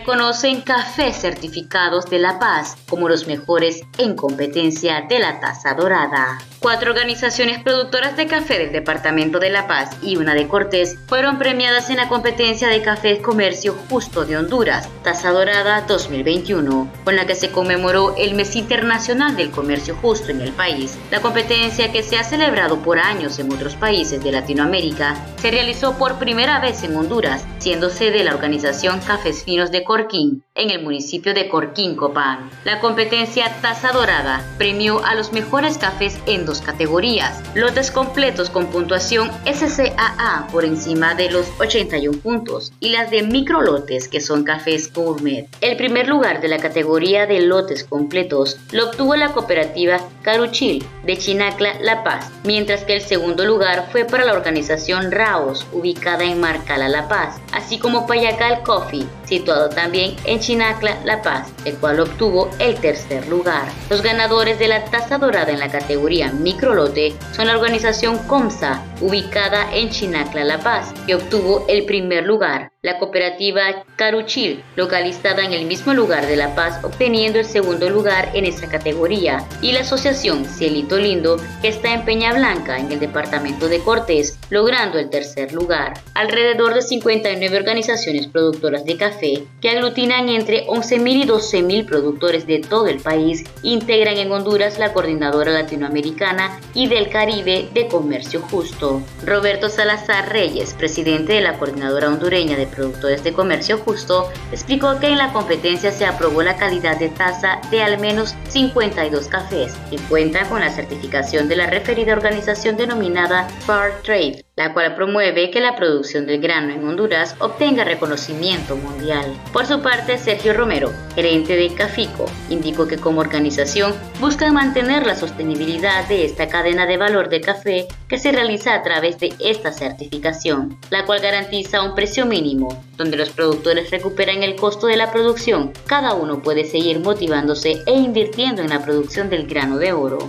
reconocen 0.00 0.62
cafés 0.62 1.20
certificados 1.20 2.06
de 2.06 2.18
La 2.18 2.38
Paz 2.38 2.74
como 2.88 3.06
los 3.06 3.26
mejores 3.26 3.82
en 3.98 4.16
competencia 4.16 5.04
de 5.06 5.18
la 5.18 5.40
Taza 5.40 5.74
Dorada. 5.74 6.38
Cuatro 6.58 6.90
organizaciones 6.90 7.62
productoras 7.62 8.18
de 8.18 8.26
café 8.26 8.58
del 8.58 8.72
Departamento 8.72 9.38
de 9.38 9.48
La 9.48 9.66
Paz 9.66 9.96
y 10.02 10.16
una 10.16 10.34
de 10.34 10.46
Cortés 10.46 10.98
fueron 11.06 11.38
premiadas 11.38 11.88
en 11.88 11.96
la 11.96 12.08
competencia 12.08 12.68
de 12.68 12.82
café 12.82 13.22
comercio 13.22 13.74
justo 13.88 14.26
de 14.26 14.36
Honduras, 14.36 14.88
Taza 15.02 15.32
Dorada 15.32 15.82
2021, 15.88 16.90
con 17.04 17.16
la 17.16 17.26
que 17.26 17.34
se 17.34 17.50
conmemoró 17.50 18.14
el 18.16 18.34
Mes 18.34 18.56
Internacional 18.56 19.36
del 19.36 19.50
Comercio 19.50 19.96
Justo 19.96 20.30
en 20.30 20.42
el 20.42 20.52
país. 20.52 20.98
La 21.10 21.20
competencia 21.20 21.92
que 21.92 22.02
se 22.02 22.18
ha 22.18 22.24
celebrado 22.24 22.78
por 22.80 22.98
años 22.98 23.38
en 23.38 23.50
otros 23.52 23.74
países 23.76 24.22
de 24.22 24.32
Latinoamérica 24.32 25.16
se 25.36 25.50
realizó 25.50 25.96
por 25.96 26.18
primera 26.18 26.60
vez 26.60 26.82
en 26.82 26.94
Honduras, 26.94 27.46
siendo 27.58 27.88
sede 27.88 28.22
la 28.22 28.34
organización 28.34 29.00
Cafés 29.00 29.44
Finos 29.44 29.70
de 29.70 29.82
Corquín, 30.00 30.42
en 30.54 30.70
el 30.70 30.82
municipio 30.82 31.34
de 31.34 31.48
Corquín, 31.48 31.94
Copán. 31.94 32.50
La 32.64 32.80
competencia 32.80 33.60
Taza 33.60 33.92
Dorada 33.92 34.42
premió 34.56 35.04
a 35.04 35.14
los 35.14 35.32
mejores 35.32 35.76
cafés 35.76 36.18
en 36.26 36.46
categorías, 36.58 37.40
lotes 37.54 37.90
completos 37.90 38.50
con 38.50 38.66
puntuación 38.66 39.30
SCAA 39.46 40.48
por 40.50 40.64
encima 40.64 41.14
de 41.14 41.30
los 41.30 41.46
81 41.60 42.18
puntos 42.18 42.72
y 42.80 42.88
las 42.88 43.10
de 43.10 43.22
microlotes 43.22 44.08
que 44.08 44.20
son 44.20 44.42
cafés 44.42 44.92
gourmet. 44.92 45.46
El 45.60 45.76
primer 45.76 46.08
lugar 46.08 46.40
de 46.40 46.48
la 46.48 46.58
categoría 46.58 47.26
de 47.26 47.42
lotes 47.42 47.84
completos 47.84 48.58
lo 48.72 48.88
obtuvo 48.88 49.14
la 49.16 49.32
cooperativa 49.32 50.00
Caruchil 50.22 50.84
de 51.04 51.16
Chinacla, 51.16 51.74
La 51.80 52.02
Paz, 52.02 52.30
mientras 52.44 52.84
que 52.84 52.94
el 52.94 53.02
segundo 53.02 53.44
lugar 53.44 53.88
fue 53.92 54.04
para 54.04 54.24
la 54.24 54.32
organización 54.32 55.12
Raos, 55.12 55.66
ubicada 55.72 56.24
en 56.24 56.40
Marcala, 56.40 56.88
La 56.88 57.08
Paz, 57.08 57.40
así 57.52 57.78
como 57.78 58.06
Payacal 58.06 58.62
Coffee, 58.62 59.06
situado 59.24 59.68
también 59.80 60.14
en 60.26 60.40
Chinacla, 60.40 60.98
La 61.06 61.22
Paz, 61.22 61.50
el 61.64 61.74
cual 61.76 62.00
obtuvo 62.00 62.50
el 62.58 62.74
tercer 62.76 63.26
lugar. 63.28 63.66
Los 63.88 64.02
ganadores 64.02 64.58
de 64.58 64.68
la 64.68 64.84
taza 64.84 65.16
dorada 65.16 65.50
en 65.50 65.58
la 65.58 65.70
categoría 65.70 66.30
microlote 66.32 67.14
son 67.32 67.46
la 67.46 67.56
organización 67.56 68.18
COMSA, 68.26 68.84
ubicada 69.00 69.74
en 69.74 69.88
Chinacla, 69.88 70.44
La 70.44 70.58
Paz, 70.58 70.92
que 71.06 71.14
obtuvo 71.14 71.64
el 71.66 71.86
primer 71.86 72.26
lugar, 72.26 72.72
la 72.82 72.98
cooperativa 72.98 73.84
Caruchil, 73.96 74.64
localizada 74.74 75.44
en 75.44 75.52
el 75.52 75.66
mismo 75.66 75.92
lugar 75.92 76.26
de 76.26 76.36
La 76.36 76.54
Paz, 76.54 76.82
obteniendo 76.82 77.38
el 77.38 77.44
segundo 77.44 77.90
lugar 77.90 78.30
en 78.32 78.46
esa 78.46 78.70
categoría, 78.70 79.46
y 79.60 79.72
la 79.72 79.80
asociación 79.80 80.46
Cielito 80.46 80.96
Lindo, 80.96 81.36
que 81.60 81.68
está 81.68 81.92
en 81.92 82.06
Peña 82.06 82.32
Blanca, 82.32 82.78
en 82.78 82.90
el 82.90 82.98
departamento 82.98 83.68
de 83.68 83.80
Cortés, 83.80 84.38
logrando 84.48 84.98
el 84.98 85.10
tercer 85.10 85.52
lugar. 85.52 86.00
Alrededor 86.14 86.72
de 86.72 86.80
59 86.80 87.54
organizaciones 87.54 88.28
productoras 88.28 88.86
de 88.86 88.96
café, 88.96 89.44
que 89.60 89.68
aglutinan 89.68 90.30
entre 90.30 90.66
11.000 90.66 91.24
y 91.24 91.26
12.000 91.26 91.84
productores 91.84 92.46
de 92.46 92.60
todo 92.60 92.86
el 92.86 93.00
país, 93.00 93.44
integran 93.62 94.16
en 94.16 94.32
Honduras 94.32 94.78
la 94.78 94.94
Coordinadora 94.94 95.52
Latinoamericana 95.52 96.58
y 96.72 96.88
del 96.88 97.10
Caribe 97.10 97.68
de 97.74 97.88
Comercio 97.88 98.40
Justo. 98.40 99.02
Roberto 99.26 99.68
Salazar 99.68 100.32
Reyes, 100.32 100.72
presidente 100.72 101.34
de 101.34 101.42
la 101.42 101.58
Coordinadora 101.58 102.08
Hondureña 102.08 102.56
de 102.56 102.69
Productores 102.70 103.22
de 103.24 103.32
Comercio 103.32 103.78
Justo, 103.78 104.30
explicó 104.52 104.98
que 104.98 105.08
en 105.08 105.18
la 105.18 105.32
competencia 105.32 105.90
se 105.90 106.06
aprobó 106.06 106.42
la 106.42 106.56
calidad 106.56 106.98
de 106.98 107.08
tasa 107.08 107.60
de 107.70 107.82
al 107.82 107.98
menos 107.98 108.34
52 108.48 109.28
cafés 109.28 109.74
y 109.90 109.98
cuenta 109.98 110.48
con 110.48 110.60
la 110.60 110.70
certificación 110.70 111.48
de 111.48 111.56
la 111.56 111.66
referida 111.66 112.12
organización 112.12 112.76
denominada 112.76 113.48
Fair 113.66 114.00
Trade 114.02 114.44
la 114.56 114.72
cual 114.74 114.94
promueve 114.94 115.50
que 115.50 115.60
la 115.60 115.76
producción 115.76 116.26
del 116.26 116.40
grano 116.40 116.72
en 116.72 116.86
Honduras 116.86 117.34
obtenga 117.38 117.84
reconocimiento 117.84 118.76
mundial. 118.76 119.34
Por 119.52 119.66
su 119.66 119.80
parte, 119.80 120.18
Sergio 120.18 120.52
Romero, 120.52 120.92
gerente 121.14 121.56
de 121.56 121.72
Cafico, 121.72 122.26
indicó 122.50 122.86
que 122.86 122.98
como 122.98 123.20
organización 123.20 123.94
buscan 124.20 124.52
mantener 124.52 125.06
la 125.06 125.14
sostenibilidad 125.14 126.06
de 126.08 126.24
esta 126.24 126.48
cadena 126.48 126.86
de 126.86 126.96
valor 126.96 127.28
de 127.28 127.40
café 127.40 127.88
que 128.08 128.18
se 128.18 128.32
realiza 128.32 128.74
a 128.74 128.82
través 128.82 129.18
de 129.18 129.32
esta 129.38 129.72
certificación, 129.72 130.78
la 130.90 131.06
cual 131.06 131.20
garantiza 131.20 131.82
un 131.82 131.94
precio 131.94 132.26
mínimo, 132.26 132.84
donde 132.96 133.16
los 133.16 133.30
productores 133.30 133.90
recuperan 133.90 134.42
el 134.42 134.56
costo 134.56 134.88
de 134.88 134.96
la 134.96 135.12
producción. 135.12 135.72
Cada 135.86 136.14
uno 136.14 136.42
puede 136.42 136.64
seguir 136.64 137.00
motivándose 137.00 137.82
e 137.86 137.92
invirtiendo 137.92 138.62
en 138.62 138.70
la 138.70 138.82
producción 138.82 139.30
del 139.30 139.46
grano 139.46 139.78
de 139.78 139.92
oro. 139.92 140.28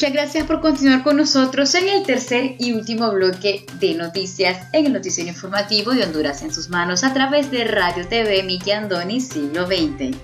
Muchas 0.00 0.14
gracias 0.14 0.46
por 0.46 0.62
continuar 0.62 1.02
con 1.02 1.18
nosotros 1.18 1.74
en 1.74 1.86
el 1.86 2.06
tercer 2.06 2.54
y 2.58 2.72
último 2.72 3.12
bloque 3.12 3.66
de 3.80 3.92
noticias 3.92 4.66
en 4.72 4.86
el 4.86 4.94
noticiero 4.94 5.28
informativo 5.28 5.92
de 5.92 6.04
Honduras 6.04 6.40
en 6.40 6.54
sus 6.54 6.70
manos 6.70 7.04
a 7.04 7.12
través 7.12 7.50
de 7.50 7.64
Radio 7.64 8.08
TV 8.08 8.42
Miki 8.42 8.70
Andoni 8.70 9.20
Siglo 9.20 9.66
XX. 9.66 10.16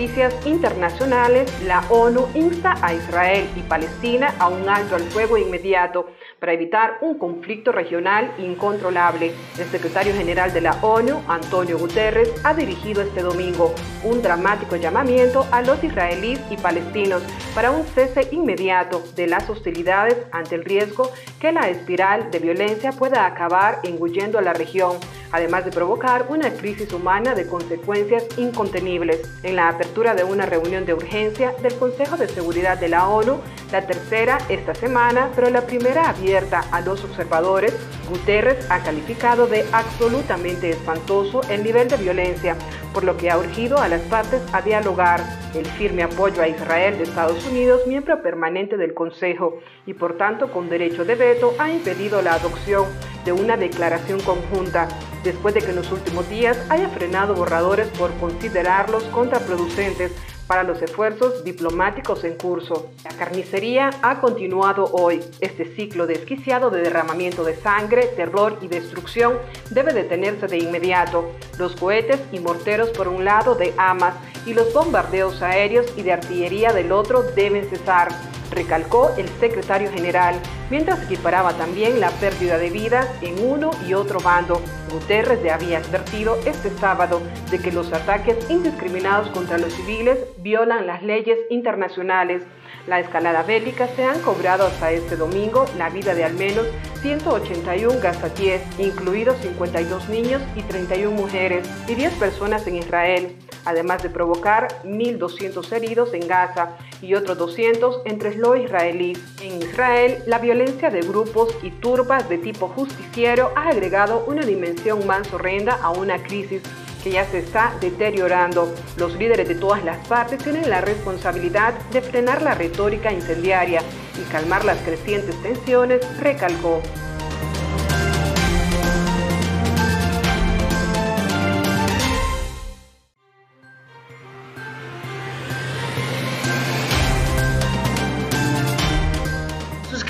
noticias 0.00 0.34
internacionales, 0.46 1.52
la 1.66 1.84
ONU 1.90 2.26
insta 2.34 2.74
a 2.80 2.94
Israel 2.94 3.46
y 3.54 3.60
Palestina 3.60 4.34
a 4.38 4.48
un 4.48 4.66
alto 4.66 4.94
al 4.94 5.02
fuego 5.02 5.36
inmediato 5.36 6.06
para 6.40 6.54
evitar 6.54 6.96
un 7.02 7.18
conflicto 7.18 7.70
regional 7.70 8.32
incontrolable. 8.38 9.32
El 9.58 9.66
secretario 9.66 10.14
general 10.14 10.52
de 10.52 10.62
la 10.62 10.72
ONU, 10.82 11.20
Antonio 11.28 11.78
Guterres, 11.78 12.32
ha 12.42 12.54
dirigido 12.54 13.02
este 13.02 13.20
domingo 13.20 13.74
un 14.02 14.22
dramático 14.22 14.76
llamamiento 14.76 15.46
a 15.52 15.60
los 15.60 15.84
israelíes 15.84 16.40
y 16.50 16.56
palestinos 16.56 17.22
para 17.54 17.70
un 17.70 17.84
cese 17.84 18.26
inmediato 18.32 19.02
de 19.14 19.26
las 19.26 19.48
hostilidades 19.50 20.16
ante 20.32 20.54
el 20.54 20.64
riesgo 20.64 21.10
que 21.38 21.52
la 21.52 21.68
espiral 21.68 22.30
de 22.30 22.38
violencia 22.38 22.92
pueda 22.92 23.26
acabar 23.26 23.80
engullendo 23.84 24.38
a 24.38 24.42
la 24.42 24.54
región 24.54 24.96
además 25.32 25.64
de 25.64 25.70
provocar 25.70 26.26
una 26.28 26.50
crisis 26.50 26.92
humana 26.92 27.36
de 27.36 27.46
consecuencias 27.46 28.24
incontenibles. 28.36 29.20
En 29.44 29.54
la 29.54 29.68
apertura 29.68 30.14
de 30.14 30.24
una 30.24 30.44
reunión 30.44 30.84
de 30.86 30.94
urgencia 30.94 31.54
del 31.62 31.74
Consejo 31.76 32.16
de 32.16 32.26
Seguridad 32.26 32.78
de 32.78 32.88
la 32.88 33.08
ONU, 33.08 33.38
la 33.70 33.86
tercera 33.86 34.38
esta 34.48 34.74
semana, 34.74 35.30
pero 35.36 35.48
la 35.50 35.60
primera 35.60 36.08
abierta 36.08 36.29
a 36.36 36.80
los 36.82 37.02
observadores, 37.02 37.74
Guterres 38.08 38.70
ha 38.70 38.80
calificado 38.84 39.48
de 39.48 39.64
absolutamente 39.72 40.70
espantoso 40.70 41.40
el 41.50 41.64
nivel 41.64 41.88
de 41.88 41.96
violencia, 41.96 42.56
por 42.94 43.02
lo 43.02 43.16
que 43.16 43.30
ha 43.30 43.38
urgido 43.38 43.78
a 43.78 43.88
las 43.88 44.00
partes 44.02 44.40
a 44.52 44.62
dialogar. 44.62 45.20
El 45.54 45.66
firme 45.66 46.04
apoyo 46.04 46.40
a 46.40 46.46
Israel 46.46 46.96
de 46.98 47.02
Estados 47.02 47.44
Unidos, 47.46 47.80
miembro 47.88 48.22
permanente 48.22 48.76
del 48.76 48.94
Consejo 48.94 49.58
y 49.86 49.94
por 49.94 50.16
tanto 50.16 50.52
con 50.52 50.68
derecho 50.68 51.04
de 51.04 51.16
veto, 51.16 51.52
ha 51.58 51.70
impedido 51.72 52.22
la 52.22 52.34
adopción 52.34 52.86
de 53.24 53.32
una 53.32 53.56
declaración 53.56 54.20
conjunta, 54.20 54.86
después 55.24 55.52
de 55.54 55.62
que 55.62 55.70
en 55.70 55.76
los 55.76 55.90
últimos 55.90 56.28
días 56.30 56.56
haya 56.68 56.88
frenado 56.90 57.34
borradores 57.34 57.88
por 57.88 58.12
considerarlos 58.18 59.02
contraproducentes 59.04 60.12
para 60.50 60.64
los 60.64 60.82
esfuerzos 60.82 61.44
diplomáticos 61.44 62.24
en 62.24 62.34
curso. 62.34 62.90
La 63.04 63.10
carnicería 63.10 63.90
ha 64.02 64.20
continuado 64.20 64.86
hoy. 64.86 65.20
Este 65.38 65.64
ciclo 65.76 66.08
desquiciado 66.08 66.70
de 66.70 66.82
derramamiento 66.82 67.44
de 67.44 67.54
sangre, 67.54 68.06
terror 68.16 68.58
y 68.60 68.66
destrucción 68.66 69.34
debe 69.70 69.92
detenerse 69.92 70.48
de 70.48 70.58
inmediato. 70.58 71.30
Los 71.56 71.76
cohetes 71.76 72.18
y 72.32 72.40
morteros 72.40 72.90
por 72.90 73.06
un 73.06 73.24
lado 73.24 73.54
de 73.54 73.72
Hamas 73.76 74.16
y 74.44 74.52
los 74.52 74.74
bombardeos 74.74 75.40
aéreos 75.40 75.86
y 75.96 76.02
de 76.02 76.14
artillería 76.14 76.72
del 76.72 76.90
otro 76.90 77.22
deben 77.22 77.70
cesar 77.70 78.08
recalcó 78.50 79.10
el 79.16 79.28
secretario 79.40 79.90
general, 79.90 80.34
mientras 80.70 81.02
equiparaba 81.04 81.54
también 81.54 82.00
la 82.00 82.10
pérdida 82.10 82.58
de 82.58 82.70
vidas 82.70 83.08
en 83.22 83.44
uno 83.44 83.70
y 83.86 83.94
otro 83.94 84.20
bando. 84.20 84.60
Guterres 84.90 85.42
ya 85.42 85.54
había 85.54 85.78
advertido 85.78 86.36
este 86.44 86.70
sábado 86.78 87.20
de 87.50 87.58
que 87.58 87.72
los 87.72 87.92
ataques 87.92 88.50
indiscriminados 88.50 89.28
contra 89.30 89.58
los 89.58 89.72
civiles 89.72 90.18
violan 90.38 90.86
las 90.86 91.02
leyes 91.02 91.38
internacionales. 91.50 92.42
La 92.86 92.98
escalada 92.98 93.42
bélica 93.42 93.86
se 93.88 94.04
han 94.04 94.20
cobrado 94.20 94.66
hasta 94.66 94.90
este 94.90 95.16
domingo 95.16 95.66
la 95.76 95.90
vida 95.90 96.14
de 96.14 96.24
al 96.24 96.34
menos 96.34 96.66
181 97.02 98.00
gazatíes, 98.00 98.62
incluidos 98.78 99.38
52 99.38 100.08
niños 100.08 100.42
y 100.56 100.62
31 100.62 101.14
mujeres, 101.14 101.68
y 101.86 101.94
10 101.94 102.14
personas 102.14 102.66
en 102.66 102.76
Israel 102.76 103.36
además 103.64 104.02
de 104.02 104.10
provocar 104.10 104.68
1.200 104.84 105.72
heridos 105.72 106.14
en 106.14 106.26
Gaza 106.26 106.76
y 107.02 107.14
otros 107.14 107.38
200 107.38 108.02
entre 108.04 108.34
los 108.36 108.58
israelíes. 108.58 109.18
En 109.42 109.62
Israel, 109.62 110.22
la 110.26 110.38
violencia 110.38 110.90
de 110.90 111.00
grupos 111.00 111.56
y 111.62 111.70
turbas 111.70 112.28
de 112.28 112.38
tipo 112.38 112.68
justiciero 112.68 113.52
ha 113.56 113.68
agregado 113.68 114.24
una 114.26 114.42
dimensión 114.42 115.06
más 115.06 115.32
horrenda 115.32 115.78
a 115.82 115.90
una 115.90 116.22
crisis 116.22 116.62
que 117.02 117.12
ya 117.12 117.24
se 117.24 117.38
está 117.38 117.72
deteriorando. 117.80 118.74
Los 118.96 119.14
líderes 119.16 119.48
de 119.48 119.54
todas 119.54 119.84
las 119.84 120.06
partes 120.06 120.42
tienen 120.42 120.68
la 120.68 120.80
responsabilidad 120.80 121.74
de 121.92 122.02
frenar 122.02 122.42
la 122.42 122.54
retórica 122.54 123.12
incendiaria 123.12 123.82
y 124.20 124.30
calmar 124.30 124.64
las 124.64 124.78
crecientes 124.78 125.40
tensiones, 125.42 126.00
recalcó. 126.20 126.82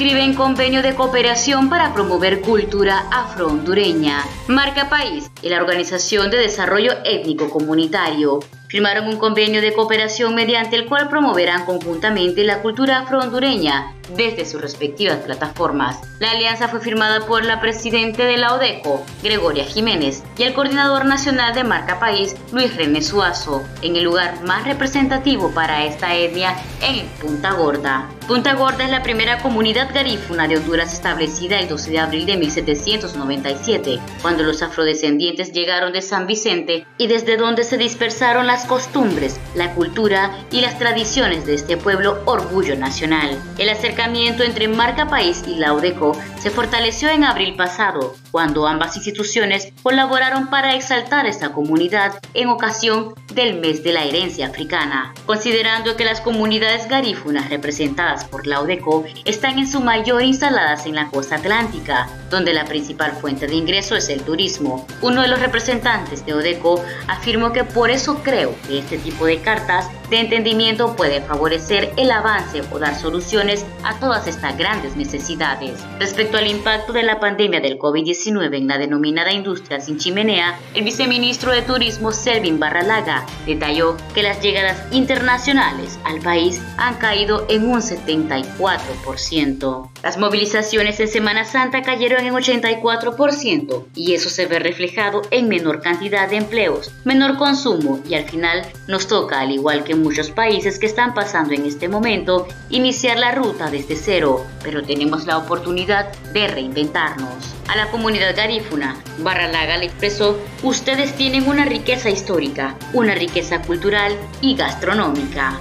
En 0.00 0.32
convenio 0.32 0.80
de 0.80 0.94
cooperación 0.94 1.68
para 1.68 1.92
promover 1.92 2.40
cultura 2.40 3.04
afro-hondureña. 3.12 4.24
Marca 4.48 4.88
País 4.88 5.30
y 5.42 5.50
la 5.50 5.58
Organización 5.58 6.30
de 6.30 6.38
Desarrollo 6.38 6.92
Étnico 7.04 7.50
Comunitario 7.50 8.40
firmaron 8.68 9.08
un 9.08 9.18
convenio 9.18 9.60
de 9.60 9.74
cooperación 9.74 10.34
mediante 10.34 10.76
el 10.76 10.86
cual 10.86 11.10
promoverán 11.10 11.66
conjuntamente 11.66 12.44
la 12.44 12.62
cultura 12.62 13.00
afro-hondureña 13.00 13.99
desde 14.16 14.44
sus 14.44 14.60
respectivas 14.60 15.18
plataformas. 15.18 15.98
La 16.18 16.32
alianza 16.32 16.68
fue 16.68 16.80
firmada 16.80 17.26
por 17.26 17.44
la 17.44 17.60
presidenta 17.60 18.24
de 18.24 18.36
la 18.36 18.54
ODECO, 18.54 19.04
Gregoria 19.22 19.64
Jiménez, 19.64 20.22
y 20.36 20.42
el 20.42 20.52
coordinador 20.52 21.04
nacional 21.04 21.54
de 21.54 21.64
Marca 21.64 21.98
País, 21.98 22.36
Luis 22.52 22.76
René 22.76 23.02
Suazo, 23.02 23.62
en 23.82 23.96
el 23.96 24.04
lugar 24.04 24.42
más 24.42 24.64
representativo 24.64 25.50
para 25.52 25.86
esta 25.86 26.14
etnia 26.14 26.56
en 26.82 27.06
Punta 27.20 27.52
Gorda. 27.52 28.08
Punta 28.26 28.54
Gorda 28.54 28.84
es 28.84 28.90
la 28.90 29.02
primera 29.02 29.38
comunidad 29.38 29.92
garífuna 29.92 30.46
de 30.46 30.58
Honduras 30.58 30.92
establecida 30.92 31.58
el 31.58 31.68
12 31.68 31.90
de 31.90 31.98
abril 31.98 32.26
de 32.26 32.36
1797, 32.36 33.98
cuando 34.22 34.42
los 34.42 34.62
afrodescendientes 34.62 35.52
llegaron 35.52 35.92
de 35.92 36.02
San 36.02 36.26
Vicente 36.26 36.86
y 36.96 37.06
desde 37.06 37.36
donde 37.36 37.64
se 37.64 37.76
dispersaron 37.76 38.46
las 38.46 38.66
costumbres, 38.66 39.40
la 39.54 39.74
cultura 39.74 40.30
y 40.52 40.60
las 40.60 40.78
tradiciones 40.78 41.46
de 41.46 41.54
este 41.54 41.76
pueblo 41.76 42.22
orgullo 42.26 42.76
nacional. 42.76 43.36
El 43.58 43.68
acercamiento 43.68 43.99
entre 44.44 44.66
Marca 44.68 45.06
País 45.06 45.44
y 45.46 45.56
la 45.56 45.74
UDECO 45.74 46.16
se 46.38 46.50
fortaleció 46.50 47.10
en 47.10 47.24
abril 47.24 47.54
pasado, 47.54 48.16
cuando 48.30 48.66
ambas 48.66 48.96
instituciones 48.96 49.72
colaboraron 49.82 50.48
para 50.48 50.74
exaltar 50.74 51.26
esta 51.26 51.52
comunidad 51.52 52.18
en 52.34 52.48
ocasión 52.48 53.14
del 53.34 53.60
mes 53.60 53.82
de 53.82 53.92
la 53.92 54.04
herencia 54.04 54.46
africana, 54.46 55.14
considerando 55.26 55.96
que 55.96 56.04
las 56.04 56.20
comunidades 56.20 56.88
garífunas 56.88 57.48
representadas 57.48 58.24
por 58.24 58.46
la 58.46 58.60
UDECO 58.60 59.04
están 59.24 59.58
en 59.58 59.68
su 59.68 59.80
mayor 59.80 60.22
instaladas 60.22 60.86
en 60.86 60.94
la 60.94 61.08
costa 61.08 61.36
atlántica, 61.36 62.08
donde 62.30 62.52
la 62.52 62.64
principal 62.64 63.12
fuente 63.12 63.46
de 63.46 63.54
ingreso 63.54 63.96
es 63.96 64.08
el 64.08 64.22
turismo. 64.22 64.86
Uno 65.02 65.22
de 65.22 65.28
los 65.28 65.40
representantes 65.40 66.24
de 66.26 66.34
UDECO 66.34 66.82
afirmó 67.08 67.52
que 67.52 67.64
por 67.64 67.90
eso 67.90 68.22
creo 68.22 68.54
que 68.66 68.78
este 68.78 68.98
tipo 68.98 69.26
de 69.26 69.40
cartas 69.40 69.88
de 70.10 70.20
entendimiento 70.20 70.96
puede 70.96 71.20
favorecer 71.20 71.92
el 71.96 72.10
avance 72.10 72.62
o 72.72 72.78
dar 72.78 72.96
soluciones 72.96 73.64
a 73.84 73.98
todas 74.00 74.26
estas 74.26 74.56
grandes 74.58 74.96
necesidades. 74.96 75.80
Respecto 75.98 76.36
al 76.36 76.48
impacto 76.48 76.92
de 76.92 77.04
la 77.04 77.20
pandemia 77.20 77.60
del 77.60 77.78
COVID-19 77.78 78.19
en 78.26 78.68
la 78.68 78.76
denominada 78.76 79.32
industria 79.32 79.80
sin 79.80 79.96
chimenea, 79.96 80.58
el 80.74 80.84
viceministro 80.84 81.52
de 81.52 81.62
Turismo 81.62 82.12
Selvin 82.12 82.58
Barralaga 82.58 83.24
detalló 83.46 83.96
que 84.14 84.22
las 84.22 84.42
llegadas 84.42 84.76
internacionales 84.92 85.98
al 86.04 86.20
país 86.20 86.60
han 86.76 86.96
caído 86.96 87.46
en 87.48 87.66
un 87.66 87.80
74%. 87.80 89.90
Las 90.02 90.18
movilizaciones 90.18 91.00
en 91.00 91.08
Semana 91.08 91.46
Santa 91.46 91.80
cayeron 91.82 92.26
en 92.26 92.34
84% 92.34 93.86
y 93.94 94.12
eso 94.12 94.28
se 94.28 94.44
ve 94.46 94.58
reflejado 94.58 95.22
en 95.30 95.48
menor 95.48 95.80
cantidad 95.80 96.28
de 96.28 96.36
empleos, 96.36 96.92
menor 97.04 97.38
consumo 97.38 98.00
y 98.06 98.14
al 98.14 98.24
final 98.24 98.66
nos 98.86 99.08
toca, 99.08 99.40
al 99.40 99.50
igual 99.50 99.84
que 99.84 99.94
muchos 99.94 100.30
países 100.30 100.78
que 100.78 100.86
están 100.86 101.14
pasando 101.14 101.54
en 101.54 101.64
este 101.64 101.88
momento, 101.88 102.46
iniciar 102.68 103.18
la 103.18 103.32
ruta 103.32 103.70
desde 103.70 103.96
cero, 103.96 104.44
pero 104.62 104.82
tenemos 104.82 105.26
la 105.26 105.38
oportunidad 105.38 106.12
de 106.34 106.48
reinventarnos. 106.48 107.54
A 107.68 107.76
la 107.76 107.88
comunidad 107.92 108.09
garífuna, 108.18 108.96
Barralaga 109.18 109.78
le 109.78 109.86
expresó, 109.86 110.38
ustedes 110.62 111.14
tienen 111.16 111.48
una 111.48 111.64
riqueza 111.64 112.10
histórica, 112.10 112.76
una 112.92 113.14
riqueza 113.14 113.62
cultural 113.62 114.16
y 114.40 114.56
gastronómica. 114.56 115.58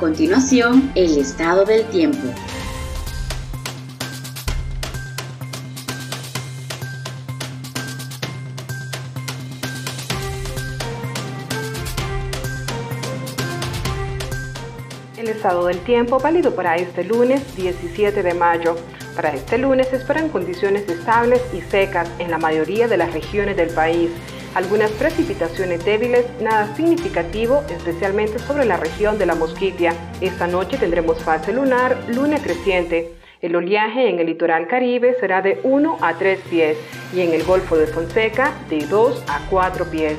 continuación 0.00 0.90
el 0.94 1.18
estado 1.18 1.64
del 1.66 1.84
tiempo. 1.90 2.26
Estado 15.40 15.64
del 15.68 15.78
tiempo 15.78 16.18
válido 16.18 16.54
para 16.54 16.76
este 16.76 17.02
lunes 17.02 17.56
17 17.56 18.22
de 18.22 18.34
mayo. 18.34 18.76
Para 19.16 19.32
este 19.32 19.56
lunes 19.56 19.88
se 19.88 19.96
esperan 19.96 20.28
condiciones 20.28 20.86
estables 20.86 21.40
y 21.54 21.62
secas 21.62 22.10
en 22.18 22.30
la 22.30 22.36
mayoría 22.36 22.88
de 22.88 22.98
las 22.98 23.14
regiones 23.14 23.56
del 23.56 23.70
país 23.70 24.10
Algunas 24.54 24.90
precipitaciones 24.90 25.82
débiles, 25.82 26.26
nada 26.42 26.74
significativo, 26.74 27.62
especialmente 27.70 28.38
sobre 28.40 28.66
la 28.66 28.76
región 28.76 29.16
de 29.16 29.24
la 29.24 29.34
Mosquitia. 29.34 29.94
Esta 30.20 30.46
noche 30.46 30.76
tendremos 30.76 31.22
fase 31.22 31.54
lunar, 31.54 31.96
luna 32.08 32.36
creciente. 32.42 33.14
El 33.40 33.56
oleaje 33.56 34.10
en 34.10 34.18
el 34.18 34.26
litoral 34.26 34.66
caribe 34.66 35.16
será 35.20 35.40
de 35.40 35.60
1 35.62 35.98
a 36.02 36.18
3 36.18 36.40
pies 36.50 36.76
y 37.14 37.20
en 37.20 37.32
el 37.32 37.44
Golfo 37.44 37.78
de 37.78 37.86
Fonseca 37.86 38.52
de 38.68 38.84
2 38.86 39.24
a 39.28 39.48
4 39.48 39.84
pies. 39.86 40.18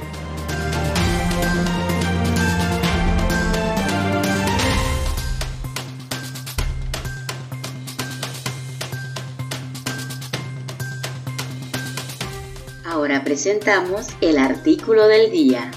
Presentamos 13.31 14.09
el 14.19 14.37
artículo 14.37 15.07
del 15.07 15.31
día. 15.31 15.71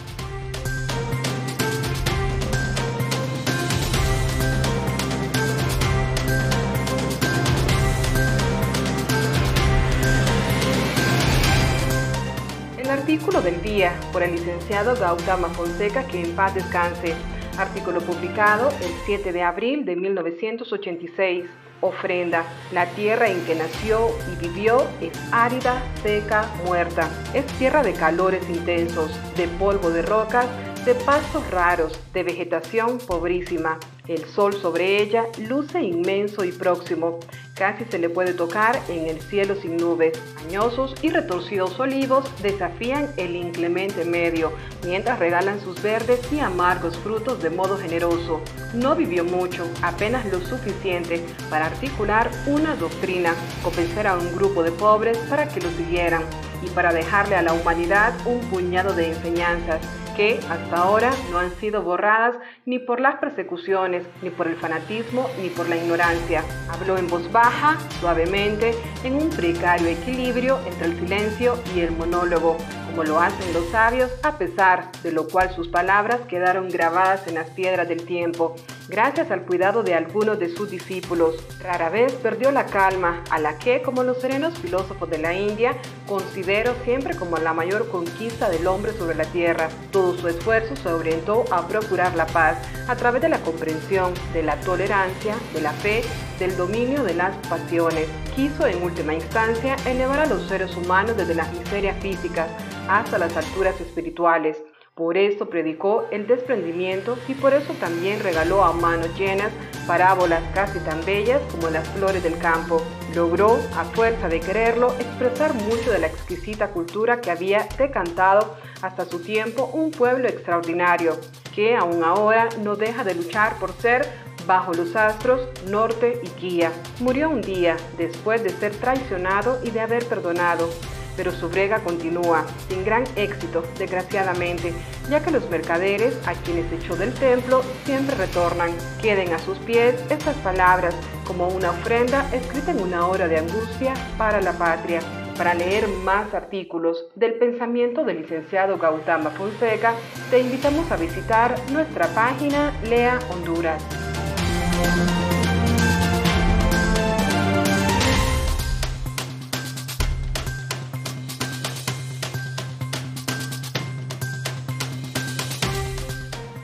El 12.77 12.91
artículo 12.91 13.41
del 13.41 13.63
día 13.63 13.93
por 14.13 14.25
el 14.25 14.33
licenciado 14.33 14.97
Gautama 14.97 15.49
Fonseca, 15.51 16.05
que 16.09 16.23
en 16.23 16.35
paz 16.35 16.57
descanse. 16.57 17.15
Artículo 17.57 18.01
publicado 18.01 18.71
el 18.83 18.91
7 19.07 19.33
de 19.33 19.43
abril 19.43 19.85
de 19.85 19.95
1986 19.95 21.45
ofrenda. 21.81 22.45
La 22.73 22.87
tierra 22.87 23.29
en 23.29 23.45
que 23.45 23.55
nació 23.55 24.11
y 24.33 24.47
vivió 24.47 24.87
es 25.01 25.13
árida, 25.33 25.83
seca, 26.03 26.47
muerta. 26.65 27.09
Es 27.35 27.47
tierra 27.59 27.83
de 27.83 27.93
calores 27.93 28.49
intensos, 28.49 29.11
de 29.37 29.49
polvo 29.49 29.91
de 29.91 30.03
rocas, 30.03 30.47
de 30.85 30.95
pastos 30.95 31.51
raros, 31.51 31.99
de 32.13 32.23
vegetación 32.23 32.99
pobrísima. 32.99 33.79
El 34.07 34.27
sol 34.27 34.53
sobre 34.53 35.01
ella 35.03 35.25
luce 35.49 35.81
inmenso 35.81 36.45
y 36.45 36.53
próximo. 36.53 37.21
Casi 37.55 37.87
se 37.87 37.99
le 37.99 38.11
puede 38.11 38.35
tocar 38.35 38.79
en 38.89 39.07
el 39.07 39.23
cielo 39.23 39.55
sin 39.55 39.79
nubes. 39.79 40.13
Añosos 40.47 40.95
y 41.01 41.09
retorcidos 41.09 41.81
olivos 41.81 42.31
desafían 42.43 43.11
el 43.17 43.35
inclemente 43.35 44.05
medio, 44.05 44.53
mientras 44.85 45.19
regalan 45.19 45.59
sus 45.63 45.81
verdes 45.81 46.21
y 46.31 46.41
amargos 46.41 46.99
frutos 46.99 47.43
de 47.43 47.49
modo 47.49 47.79
generoso. 47.79 48.43
No 48.75 48.95
vivió 48.95 49.25
mucho, 49.25 49.67
apenas 49.81 50.27
lo 50.27 50.41
suficiente 50.41 51.25
para 51.49 51.67
articular 51.67 52.31
una 52.47 52.77
doctrina, 52.77 53.35
convencer 53.63 54.07
a 54.07 54.19
un 54.19 54.37
grupo 54.37 54.63
de 54.63 54.73
pobres 54.73 55.17
para 55.31 55.49
que 55.49 55.63
lo 55.63 55.71
siguieran 55.71 56.25
y 56.63 56.69
para 56.71 56.93
dejarle 56.93 57.37
a 57.37 57.43
la 57.43 57.55
humanidad 57.55 58.13
un 58.27 58.41
puñado 58.51 58.95
de 58.95 59.09
enseñanzas 59.09 59.81
que 60.17 60.39
hasta 60.49 60.77
ahora 60.77 61.13
no 61.31 61.39
han 61.39 61.55
sido 61.57 61.83
borradas 61.83 62.37
ni 62.67 62.79
por 62.79 63.01
las 63.01 63.17
persecuciones, 63.17 64.07
ni 64.23 64.31
por 64.31 64.47
el 64.47 64.57
fanatismo, 64.57 65.29
ni 65.41 65.49
por 65.49 65.69
la 65.69 65.77
ignorancia. 65.77 66.45
Habló 66.71 66.97
en 66.97 67.09
voz 67.09 67.31
baja, 67.33 67.79
suavemente, 68.01 68.75
en 69.03 69.15
un 69.15 69.31
precario 69.31 69.89
equilibrio 69.89 70.59
entre 70.67 70.87
el 70.87 70.99
silencio 70.99 71.59
y 71.75 71.81
el 71.81 71.93
monólogo, 71.93 72.57
como 72.87 73.05
lo 73.05 73.21
hacen 73.21 73.53
los 73.53 73.69
sabios, 73.71 74.11
a 74.23 74.39
pesar 74.39 74.91
de 75.03 75.13
lo 75.13 75.27
cual 75.29 75.55
sus 75.55 75.69
palabras 75.69 76.21
quedaron 76.29 76.69
grabadas 76.69 77.27
en 77.27 77.35
las 77.35 77.51
piedras 77.51 77.89
del 77.89 78.07
tiempo, 78.07 78.55
gracias 78.89 79.31
al 79.31 79.43
cuidado 79.43 79.83
de 79.83 79.95
algunos 79.95 80.39
de 80.39 80.55
sus 80.55 80.71
discípulos. 80.71 81.37
Rara 81.61 81.89
vez 81.89 82.13
perdió 82.15 82.51
la 82.51 82.67
calma, 82.67 83.23
a 83.31 83.39
la 83.39 83.59
que, 83.59 83.83
como 83.83 84.03
los 84.03 84.21
serenos 84.21 84.59
filósofos 84.59 85.09
de 85.11 85.19
la 85.19 85.35
India, 85.35 85.77
considero 86.07 86.75
siempre 86.85 87.17
como 87.17 87.37
la 87.39 87.53
mayor 87.53 87.89
conquista 87.91 88.49
del 88.49 88.67
hombre 88.67 88.93
sobre 88.93 89.17
la 89.17 89.25
tierra. 89.25 89.69
Todo 89.91 90.17
su 90.17 90.29
esfuerzo 90.29 90.77
se 90.77 90.89
orientó 90.89 91.45
a 91.51 91.67
procurar 91.67 92.15
la 92.17 92.27
paz 92.27 92.59
a 92.89 92.97
través 92.97 93.23
de 93.23 93.29
la 93.29 93.41
comprensión, 93.41 94.13
de 94.33 94.43
la 94.43 94.61
tolerancia, 94.61 95.35
de 95.53 95.61
la 95.61 95.73
fe, 95.73 96.03
del 96.39 96.57
dominio 96.57 97.03
de 97.05 97.15
las 97.15 97.37
pasiones. 97.49 98.09
Quiso 98.35 98.67
en 98.67 98.83
última 98.83 99.15
instancia 99.15 99.77
elevar 99.87 100.21
a 100.21 100.27
los 100.27 100.49
seres 100.49 100.77
humanos 100.77 101.17
desde 101.17 101.35
las 101.35 101.53
miserias 101.53 101.97
físicas 102.03 102.49
hasta 102.89 103.19
las 103.19 103.37
alturas 103.37 103.81
espirituales. 103.81 104.59
Por 104.95 105.17
eso 105.17 105.51
predicó 105.51 106.07
el 106.13 106.29
desprendimiento 106.29 107.19
y 107.27 107.35
por 107.35 107.53
eso 107.53 107.73
también 107.81 108.21
regaló 108.21 108.63
a 108.63 108.73
manos 108.73 109.09
llenas 109.19 109.51
parábolas 109.89 110.41
casi 110.55 110.79
tan 110.79 111.05
bellas 111.05 111.43
como 111.51 111.69
las 111.69 111.89
flores 111.89 112.23
del 112.23 112.39
campo. 112.39 112.81
Logró, 113.13 113.59
a 113.77 113.85
fuerza 113.87 114.29
de 114.29 114.39
quererlo, 114.39 114.93
expresar 115.01 115.53
mucho 115.55 115.91
de 115.91 115.99
la 115.99 116.07
exquisita 116.07 116.69
cultura 116.71 117.21
que 117.21 117.33
había 117.33 117.67
decantado 117.77 118.57
hasta 118.83 119.05
su 119.05 119.19
tiempo 119.19 119.69
un 119.73 119.91
pueblo 119.91 120.29
extraordinario, 120.29 121.19
que 121.53 121.75
aún 121.75 122.05
ahora 122.05 122.49
no 122.63 122.77
deja 122.77 123.03
de 123.03 123.17
luchar 123.17 123.59
por 123.59 123.73
ser 123.73 124.07
bajo 124.47 124.75
los 124.75 124.95
astros, 124.95 125.49
norte 125.67 126.21
y 126.23 126.41
guía. 126.41 126.71
Murió 127.01 127.31
un 127.31 127.41
día 127.41 127.77
después 127.99 128.45
de 128.45 128.51
ser 128.51 128.73
traicionado 128.77 129.59
y 129.65 129.71
de 129.71 129.81
haber 129.81 130.07
perdonado 130.07 130.69
pero 131.17 131.33
su 131.33 131.49
brega 131.49 131.81
continúa, 131.81 132.45
sin 132.69 132.85
gran 132.85 133.05
éxito, 133.17 133.65
desgraciadamente, 133.79 134.73
ya 135.09 135.23
que 135.23 135.31
los 135.31 135.49
mercaderes, 135.51 136.17
a 136.27 136.35
quienes 136.35 136.71
echó 136.73 136.97
del 136.97 137.13
templo, 137.15 137.63
siempre 137.85 138.17
retornan. 138.17 138.71
Queden 139.01 139.33
a 139.33 139.39
sus 139.39 139.59
pies 139.59 139.95
estas 140.11 140.37
palabras 140.37 140.95
como 141.27 141.49
una 141.49 141.71
ofrenda 141.71 142.29
escrita 142.33 142.71
en 142.71 142.83
una 142.83 143.07
hora 143.07 143.29
de 143.29 143.39
angustia 143.39 143.95
para 144.19 144.41
la 144.41 144.53
patria. 144.53 145.01
Para 145.37 145.55
leer 145.55 145.89
más 145.89 146.33
artículos 146.33 147.07
del 147.17 147.35
pensamiento 147.35 148.05
del 148.05 148.23
licenciado 148.23 148.79
Gautama 148.79 149.31
Fonseca, 149.31 149.95
te 150.31 150.39
invitamos 150.39 150.91
a 150.93 150.97
visitar 150.97 151.57
nuestra 151.73 152.07
página 152.09 152.73
Lea 152.85 153.19
Honduras. 153.31 153.83